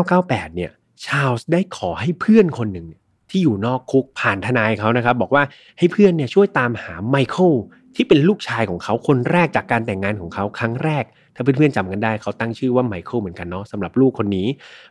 [0.05, 0.71] 1998 เนี่ย
[1.05, 2.87] ชาลส์ได้ขอให้เพื่อนคนหนึ่ง
[3.29, 5.43] ที่อยู่นอกคุกผ่านทนายเขานะครับ บอกว่า
[5.77, 7.51] ให้เพื่อนเนี่ยช่วยตามหาไมเคิล
[7.95, 11.03] ที่เป็นลูกชายของเขาคนแรกจากการแต่งงานของเขาครั้งแรก
[11.35, 14.47] ถ้าเพื่อนๆจำกันได้เขาตั้งชื่อว่าไมเคิลเหมือนกันเนาะสำหรับลูกคนนี้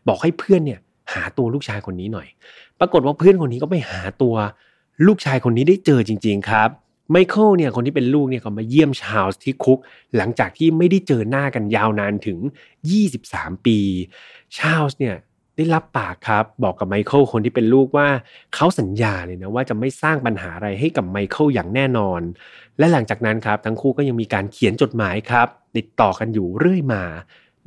[0.09, 0.81] บอกให้เพื่อนเนี่ย
[1.13, 2.29] หาตัวลูกชายคนนี้หน่อย
[2.81, 4.35] ปรากฏว่าเพื่อนคนนี้ก็ไปหาตัว
[5.07, 6.71] ลูกชายคนนี้ได้เจอจริง ๆ ครับ
[7.11, 9.79] ไมเคิลเนี่ยคนที่เป็นลูกเนี่ยเขามาเยี่ยมชาลส์ที่คุก
[10.17, 12.39] หลังจากที่ไม่ได้เจอหน้ากันยาวนานถึง
[13.03, 13.79] 23 ปี
[14.57, 15.17] ชาลส์เนี่ย
[15.57, 18.09] ได้รับปากครับ บอกกับไมเคิลคนที่เป็นลูกว่า
[18.55, 22.21] เขาสัญญาเลยนะว่าจะไม่สร้างปัญหาอะไรให้กับไมเคิลอย่างแน่นอน
[22.79, 27.03] และหลังจากนั้นครับ ทั้งคู่ก็ยังมีการเขียนจดหมายครับ ติดต่อกันอยู่เรื่อยมา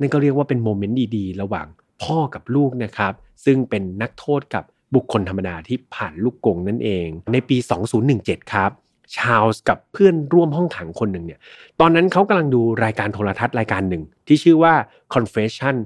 [0.00, 1.66] นั่นก็เรียกว่าเป็น moment ดีๆ ระหว่าง
[2.02, 3.12] พ่อกับลูกนะครับ
[3.44, 4.64] ซึ่งเป็นนักโทษกับ
[4.94, 7.56] บุคคลธรรมดาที่ผ่านลูกกงนั่นเอง ในปี
[8.04, 8.70] 2017 ครับ
[9.16, 11.40] ชาลส์กับเพื่อนร่วมห้องขังคนหนึ่งเนี่ย
[11.80, 14.74] ตอนนั้นเขากำลังดูรายการโทรทัศน์รายการหนึ่ง ที่ชื่อว่า
[15.14, 15.76] Confession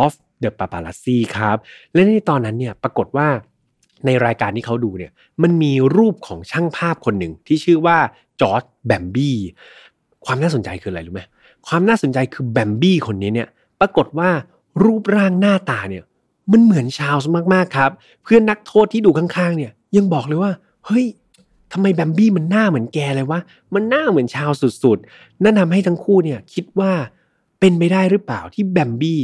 [0.00, 0.12] of
[0.42, 1.56] the Paparazzi ครับ
[1.94, 3.28] และในตอนนั้นเนี่ยปรากฏว่า
[4.06, 5.12] ในรายการที่เขาดูเนี่ย
[5.42, 7.98] มันมีรูปของช่างภาพคนหนึ่งที่ชื่อว่า
[8.40, 9.36] จอร์ดแบมบี้
[10.24, 11.22] ความน่าสนใจคืออะไรรู้ไหม
[11.66, 13.48] ความน่าสนใจคือแบมบี้คนนี้เนี่ย
[13.80, 14.30] ปรากฏว่า
[14.84, 16.04] รูปร่างหน้าตาเนี่ย
[16.52, 17.90] มันเหมือนชาวส์มากๆครับ
[18.22, 20.52] เพื่อนนักโทษที่ดูข้างๆเนี่ยยังบอกเลยว่า
[20.86, 21.04] เฮ้ย
[21.72, 23.40] ทำไมแบมบี้มันหน้าเหมือนแกเลยวะ
[23.74, 24.50] มันหน้าเหมือนชาว
[24.84, 26.92] สุดๆ นั่นทาให้ทั้งคู่เนี่ยคิดว่า
[27.60, 29.20] เป็นไปได้หรือเปล่าที่แบมบี้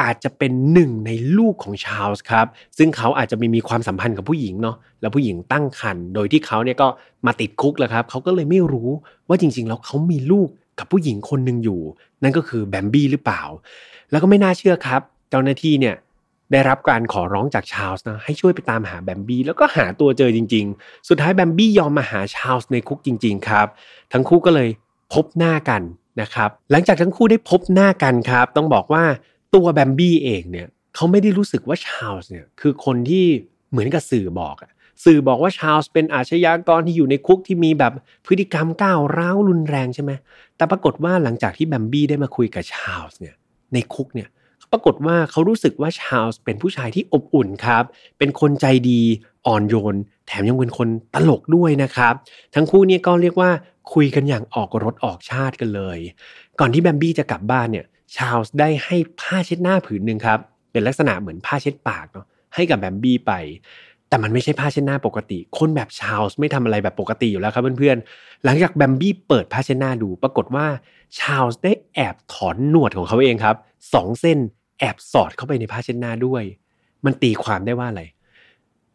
[0.00, 2.46] อาจจะเป็นหนึ่งในลูกของชาลส์ครับ
[2.78, 6.88] ซึ่งเขาอาจจะมีมีความสัมพันธ์กับผู้หญิงเนาะแล้วผู้หญิงตั้งครรภ์โดยที่เขาเนี่ยก็
[7.26, 8.90] มาติดคุกแล้วครับเขาก็เลยไม่รู้
[9.28, 10.48] ว่าจริง ๆ แล้วเขามีลูก
[10.78, 11.80] กับผู้หญิงคนหนึ่งอยู่
[12.22, 13.42] นั่นก็คือแบมบี้หรือเปล่า
[14.10, 15.94] แล้วก็ไม่น่าเชื่อครับ เจ้าหน้าที่เนี่ย
[16.52, 23.66] ได้รับการขอร้องจากชาลส์นะให้ช่วยไปตามหาแบมบี้แล้วก็หาตัวเจอจริง ๆ สุดท้ายแบมบี้ยอมมาหาชาลส์ในคุกจริง ๆ ครับ
[24.12, 24.68] ทั้งคู่ก็เลย
[25.12, 25.82] พบหน้ากัน
[26.20, 29.04] นะครับหลังจากทั้งคู่ได้พบหน้ากันครับ ต้องบอกว่า
[29.54, 33.24] ตัวแบมบี้เองเนี่ยเขาไม่ได้รู้สึกว่าชาลส์เนี่ยคือคนที่
[33.70, 34.70] เหมือนกับสื่อบอกอะ
[35.04, 37.92] สื่อบอกว่าชาลส์เป็นอาชญากรที่อยู่ในคุกที่มีแบบ
[38.26, 40.12] พฤติกรรมก้าวร้าวรุนแรงใช่ไหม
[40.56, 43.34] แต่ปรากฏว่าหลังจากที่แบมบี้ได้มาคุยกับชาลส์เนี่ย
[43.74, 44.28] ในคุกเนี่ย
[44.72, 47.84] ปรากฏว่าเขารู้สึกว่าชาลส์เป็นผู้ชายที่อบอุ่นครับ
[48.18, 49.00] เป็นคนใจดี
[49.46, 49.96] อ่อนโยน
[50.26, 52.14] แถมยังเป็นคนตลกด้วยนะครับ
[52.54, 53.50] ทั้งคู่เนี่ยก็เรียกว่า
[53.94, 55.98] คุยกันอย่างออกรถออกชาติกันเลย
[56.60, 60.38] ก่อนที่แบมบี้จะกลับบ้านเนี่ยชาลส์ได้ให้ผ้าเช็ดหน้าผืนหนึ่งครับ
[60.72, 63.32] เป็นลักษณะเหมือนผ้าเช็ดปากเนาะให้กับแบมบี้ไป
[64.08, 70.66] แต่มันไม่ใช่ผ้าเช็ดหน้าปกติ คนแบบชาลส์ไม่ทำอะไรแบบปกติอยู่แล้วครับเพื่อนๆ หลังจากแบมบี้เปิดผ้าเช็ดหน้าดู ปรากฏว่า
[71.18, 73.56] ชาลส์ได้แอบถอนหนวดของเขาเองครับ
[73.94, 74.38] สองเส้น
[74.80, 76.42] แอบสอดเข้าไปในผ้าเช็ดหน้าด้วย
[77.04, 78.02] มันตีความได้ว่าอะไร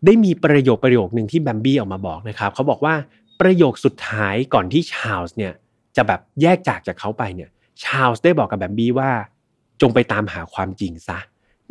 [0.06, 2.96] ได้มีประโยคประโยคหนึ่งที่แบมบี้ออกมาบอกนะครับเขาบอกว่า
[3.42, 5.54] ประโยคสุดท้ายก่อนที่ชาลส์เนี่ย
[5.96, 7.50] จะแบบแยกจากจากเขาไปเนี่ย
[7.84, 9.10] ชาลส์ได้บอกกับแบมบี้ว่า
[9.82, 11.20] จงไปตามหาความจริงซะ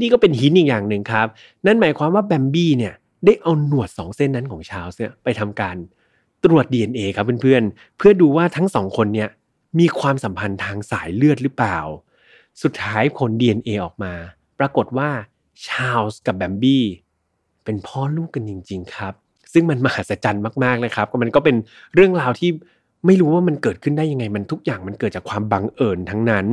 [0.00, 1.26] นี่ก็เป็นหินอีกอย่างหนึ่งครับ
[1.66, 2.94] นั่นหมายความว่าแบมบี้เนี่ย
[3.26, 5.76] ได้เอาหนวดสองเส้นนั้นของชาลส์เนี่ยไปทำการ
[6.44, 9.28] ตรวจ DNA ครับเพื่อนๆเพื่อดูว่าทั้งสองคนเนี่ย
[9.78, 11.78] มีความสัมพันธ์ทางสายเลือดหรือเปล่า
[12.62, 14.12] สุดท้ายผล DNA ออกมา
[14.58, 15.10] ปรากฏว่า
[15.66, 16.84] ชาลส์กับแบมบี้
[17.64, 19.14] เป็นพ่อลูกกันจริง ๆ ครับ
[19.52, 21.56] ซึ่งมันมหัศจรรย์มากๆเลยครับก็มันก็เป็น
[21.94, 22.50] เรื่องราวที่
[23.06, 26.46] ไม่รู้ว่ามันเกิดขึ้นได้ยังไง มันทุกอย่างมันเกิดจากความบังเอิญทั้งนั้น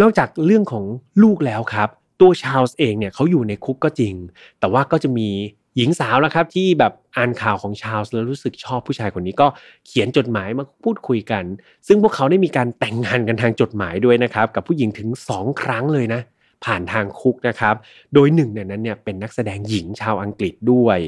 [0.00, 0.84] นอกจากเรื่องของ
[1.22, 1.88] ลูกแล้วครับ
[2.20, 4.14] ตัวชาลส์เองเนี่ยเขาอยู่ในคุกก็จริง
[4.58, 5.28] แต่ว่าก็จะมี
[5.76, 9.46] หญิงสาวแล้วครับที่แบบอ่านข่าวของชาลส์แล้วรู้สึกชอบผู้ชายคนนี้ก็
[9.86, 11.44] เขียนจดหมายมาพูดคุยกัน
[11.86, 16.20] ซึ่งพวกเขาได้มีการแต่งงานกันทางจดหมายด้วยนะครับกับผู้หญิงถึง 2 ครั้งเลยนะ
[16.64, 17.74] ผ่านทางคุกนะครับ
[18.14, 20.98] โดยหนึ่งในนั้นเนี่ยเป็นนักแสดงหญิงชาวอังกฤษด้วย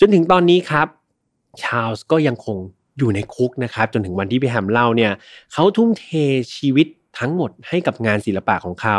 [0.00, 0.86] จนถึงตอนนี้ครับ
[1.62, 2.56] ชาลส์ก็ยังคง
[2.98, 5.12] อยู่ในคุกนะครับจนถึงวันที่พี่แฮมเล่าเนี่ย
[5.52, 6.06] เขาทุ่มเท
[6.56, 6.86] ชีวิต
[7.18, 8.98] ทั้งหมดให้กับงานศิลปะของเขา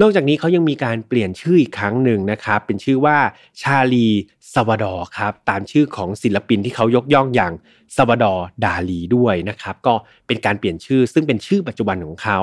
[0.00, 3.16] นอกจากนี้เขายังมีการเปลี่ยนชื่ออีกครั้งหนึ่งนะครับ เป็นชื่อว่า
[3.62, 4.08] ชาลส์
[4.52, 7.52] ซัลวาดอร์ครับ ตามชื่อของศิลปินที่เขายกย่องอย่าง
[7.96, 9.94] ซัลวาดอร์ดาลีด้วยนะครับ ก็
[10.26, 12.40] เป็นการเปลี่ยนชื่อซึ่งเป็นชื่อปัจจุบันของเขา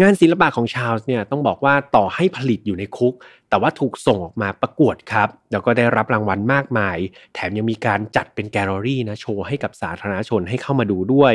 [0.00, 3.14] งานศิลปะของชาลส์เนี่ยต้องบอกว่าต่อให้ผลิตอยู่ในคุก
[3.50, 6.96] แต่ว่าถูกส่งออกมาประกวดครับ แล้วก็ได้รับรางวัลมากมาย
[7.34, 11.34] แถมยังมีการจัดเป็นแกลเลอรี่นะโชว์ให้กับสาธารณชนให้เข้ามาดูด้วย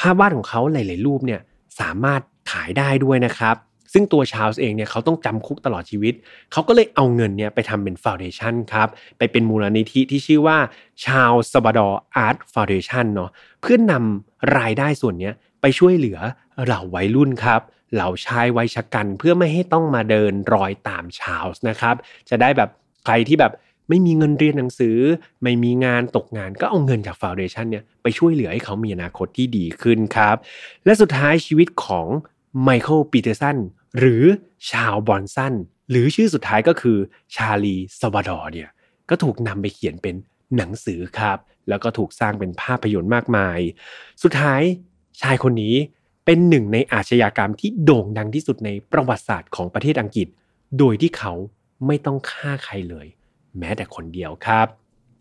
[0.00, 1.40] ภาพวาดของเขาหลาย ๆ รูปเนี่ย
[1.80, 2.20] สามารถ
[2.50, 3.56] ขายได้ด้วยนะครับ
[3.92, 6.14] ซึ่งตัวชาลส์เองเนี่ยเขาต้องจำคุกตลอดชีวิต
[6.52, 8.88] เขาก็เลยเอาเงินเนี่ยไปทำเป็นฟาวเดชันครับ
[9.18, 10.58] ไปเป็นมูลนิธิที่ชื่อว่า
[11.04, 13.30] ชาลสบดออาร์ตฟาวเดชันเนาะ
[13.60, 15.30] เพื่อนนำรายได้ส่วนนี้
[15.60, 16.18] ไปช่วยเหลือ
[16.64, 17.60] เหล่าวัยรุ่นครับ
[17.94, 21.94] เหล่าชายวัยฉกรรจ์เพื่อไม่ให้ต้องมาเดินรอยตามชาลส์นะครับ
[22.30, 22.70] จะได้แบบ
[23.04, 23.52] ใครที่แบบ
[23.88, 24.96] ไม่มีเงินเรียนหนังสือ
[25.42, 30.36] ไม่มีงานตกงานก็เอาเงินจาก foundation เนี่ยไปช่วยเหลือให้เขามีอนาคตที่ดีขึ้นครับ
[30.84, 32.06] และสุดท้ายชีวิตของ
[32.62, 33.56] ไมเคิลปีเตอร์สัน
[33.98, 34.22] หรือ
[34.70, 35.54] ชาลส์บรอนสัน
[35.90, 36.98] หรือชื่อสุดท้ายก็คือ
[37.34, 38.70] ชาลส์ซัลวาดอร์เนี่ย
[39.10, 40.14] ก็ถูกนำไปเขียนเป็น
[40.56, 41.38] หนังสือครับ
[41.68, 43.58] แล้วก็ถูกสร้างเป็นภาพยนตร์มากมาย
[44.22, 44.60] สุดท้าย
[45.22, 45.74] ชายคนนี้
[46.24, 50.28] เป็นหนึ่งในอาชญากรรมที่โด่งดังที่สุดในประวัติศาสตร์ของประเทศอังกฤษ
[50.78, 51.32] โดยที่เขา
[51.86, 53.06] ไม่ต้องฆ่าใครเลย
[53.58, 54.66] แม้แต่คนเดียวครับ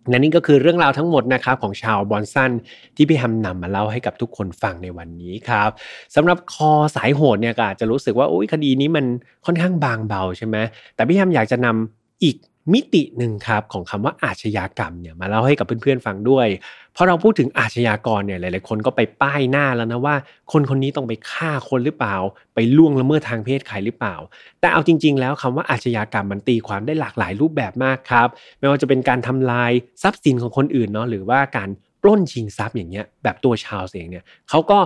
[0.09, 2.51] และนี่ก็คือเรื่องราวทั้งหมดนะครับของชาวบอนซัน
[2.95, 5.69] ที่พี่ฮัมนำมาเล่าให้กับทุกคนฟังในวันนี้ครับ
[6.15, 9.05] สำหรับคอสายโหดเนี่ยก็อาจจะรู้สึกว่าโอ้ยคดีนี้มัน
[9.45, 10.57] ค่อนข้างบางเบาใช่ไหม
[10.95, 12.35] แต่พี่ฮัมอยากจะนำอีก
[12.73, 16.47] มิติหนึ่งครับของคำว่าอาชญากรรมเนี่ยมาเล่าให้กับเพื่อนๆฟังด้วย
[16.95, 20.15] พอเราพูดถึงอาชญากรเนี่ยหลายๆคนก็ไปป้ายหน้าแล้วนะว่า
[20.51, 22.15] คนคนนี้ต้องไปฆ่าคนหรือเปล่า
[22.55, 24.15] ไปล่วงละเมิดทางเพศใครหรือเปล่า
[24.59, 28.27] แต่เอาจริง ๆ แล้วคำว่าอาชญากรรมมันตีความได้หลากหลายรูปแบบมากครับ
[28.59, 29.71] ไม่ว่าจะเป็นการทำลาย
[30.03, 31.69] ทรัพย์สินของคนอื่นเนาะหรือว่าการ
[32.01, 34.79] ปล้นชิงทรัพย์อย่างเงี้ยแบบตัวชาวเองเนี่ยเขาก็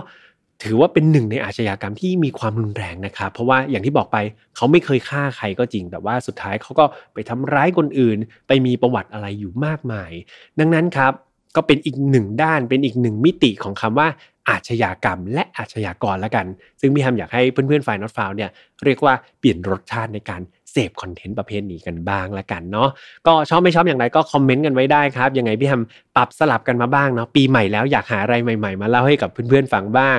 [0.62, 4.16] ถือว่าเป็นหนึ่งในอาชญากรรมที่มีความรุนแรงนะครับเพราะว่าอย่างที่บอกไป
[4.56, 6.84] เขาไม่เคยฆ่าใครก็จริง แต่ว่าสุดท้ายเขาก็
[7.14, 10.12] ไปทำร้ายคนอื่น ไปมีประวัติอะไรอยู่มากมาย
[10.58, 11.12] ดังนั้นครับ
[11.56, 14.08] ก็เป็นอีกหนึ่งด้านเป็นอีกหนึ่งมิติของคำว่า
[14.48, 16.46] อาชญากรรม และอาชญากรแล้วกัน
[16.80, 18.50] ซึ่งพี่ฮัมอยากให้เพื่อนๆฝ่ายนอตฟาวเนี่ย
[18.84, 20.40] เรียกว่าเปลี่ยนรสชาติในการ
[20.70, 22.88] เสพคอนเทนต์ประเภทนี้กันบ้างละกันเนาะ
[23.26, 25.82] ก็ชอบไม่ชอบอย่างไรก็คอมเมนต์กันไว้ได้ครับ ยังไงพี่ฮัม
[26.16, 30.18] ปรับสลับกันมาบ้างเนาะปีใหม่แล้วอยากหาอะไรใหม่ๆ มาเล่าให้กับเพื่อนๆฟังบ้าง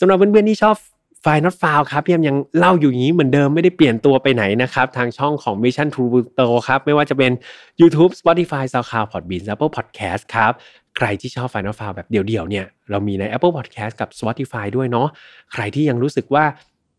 [0.00, 0.76] สำหรับเพื่อนๆที่ชอบ
[1.22, 7.32] ไฟล์ not f i l ครับพี่แฮมยังเล่าอยู่อย่างนี้เหมือนเดิมไม่ได้เปลี่ยนตัวไปไหนนะครับ ทางช่องของ Mission to Pluto ครับ ไม่ว่าจะเป็น
[7.80, 10.52] YouTube Spotify SoundCloud Podbean Apple Podcast ครับ
[10.96, 15.08] ใครที่ชอบ Final File แบบเดี่ยวๆเนี่ย เรามีใน Apple Podcast กับ Spotify ด้วยเนาะ
[15.52, 16.44] ใครที่ยังรู้สึกว่า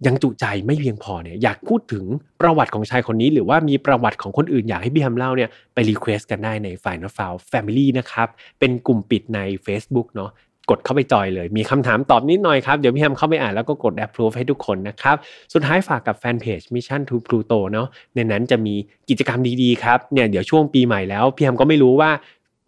[0.08, 2.06] ยังจุใจไม่เพียงพอเนี่ยอยากพูดถึง
[2.42, 8.28] ประวัติของชายคนนี้ หรือว่ามีประวัติของคนอื่นอยากให้พี่แฮมเล่าเนี่ยไป request กันได้ใน Final File Family นะครับ
[8.60, 10.32] เป็นกลุ่มปิดใน Facebook เนาะ
[10.70, 15.16] กดเข้าไปจอยเลย มีคำถามตอบนิดหน่อยครับ เดี๋ยวพี่แฮมเข้าไปอ่านแล้วก็กด approve ให้ทุกคนนะครับ
[15.54, 18.76] สุดท้ายฝากกับแฟนเพจ Mission to Pluto เนาะในนั้นจะมี
[19.10, 22.12] กิจกรรมดีๆครับเนี่ยเดี๋ยวช่วงปีใหม่แล้วพี่แฮมก็ไม่รู้ว่า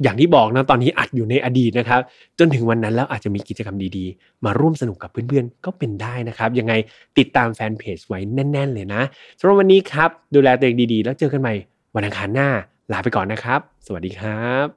[0.04, 2.02] อย่างที่บอกนะตอนนี้อัดอยู่ในอดีตนะครับ
[2.40, 6.74] จนถึงวันนั้นแล้วอาจจะมีกิจกรรมดีๆ มาร่วมสนุกกับเพื่อนๆ ก็เป็นได้นะครับ ยังไง
[7.18, 9.02] ติดตามแฟนเพจไว้แน่น ๆ เลยนะ
[9.40, 11.54] สำหรับวันนี้ครับ ดูแลตัวเองดีๆ แล้วเจอกันใหม่
[11.96, 12.50] วันอังคารหน้า
[12.92, 14.68] ลาไปก่อนนะครับ สวัสดีครับ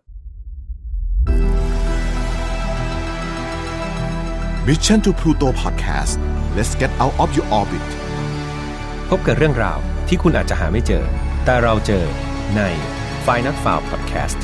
[4.66, 6.14] Mission to Pluto Podcast
[6.57, 7.89] let's get out of your orbit
[9.09, 11.05] พบกับเรื่องราวที่คุณอาจจะหาไม่เจอ
[11.45, 12.05] แต่เราเจอ
[12.57, 12.62] ใน
[13.27, 14.41] f i n a l f i l e Podcast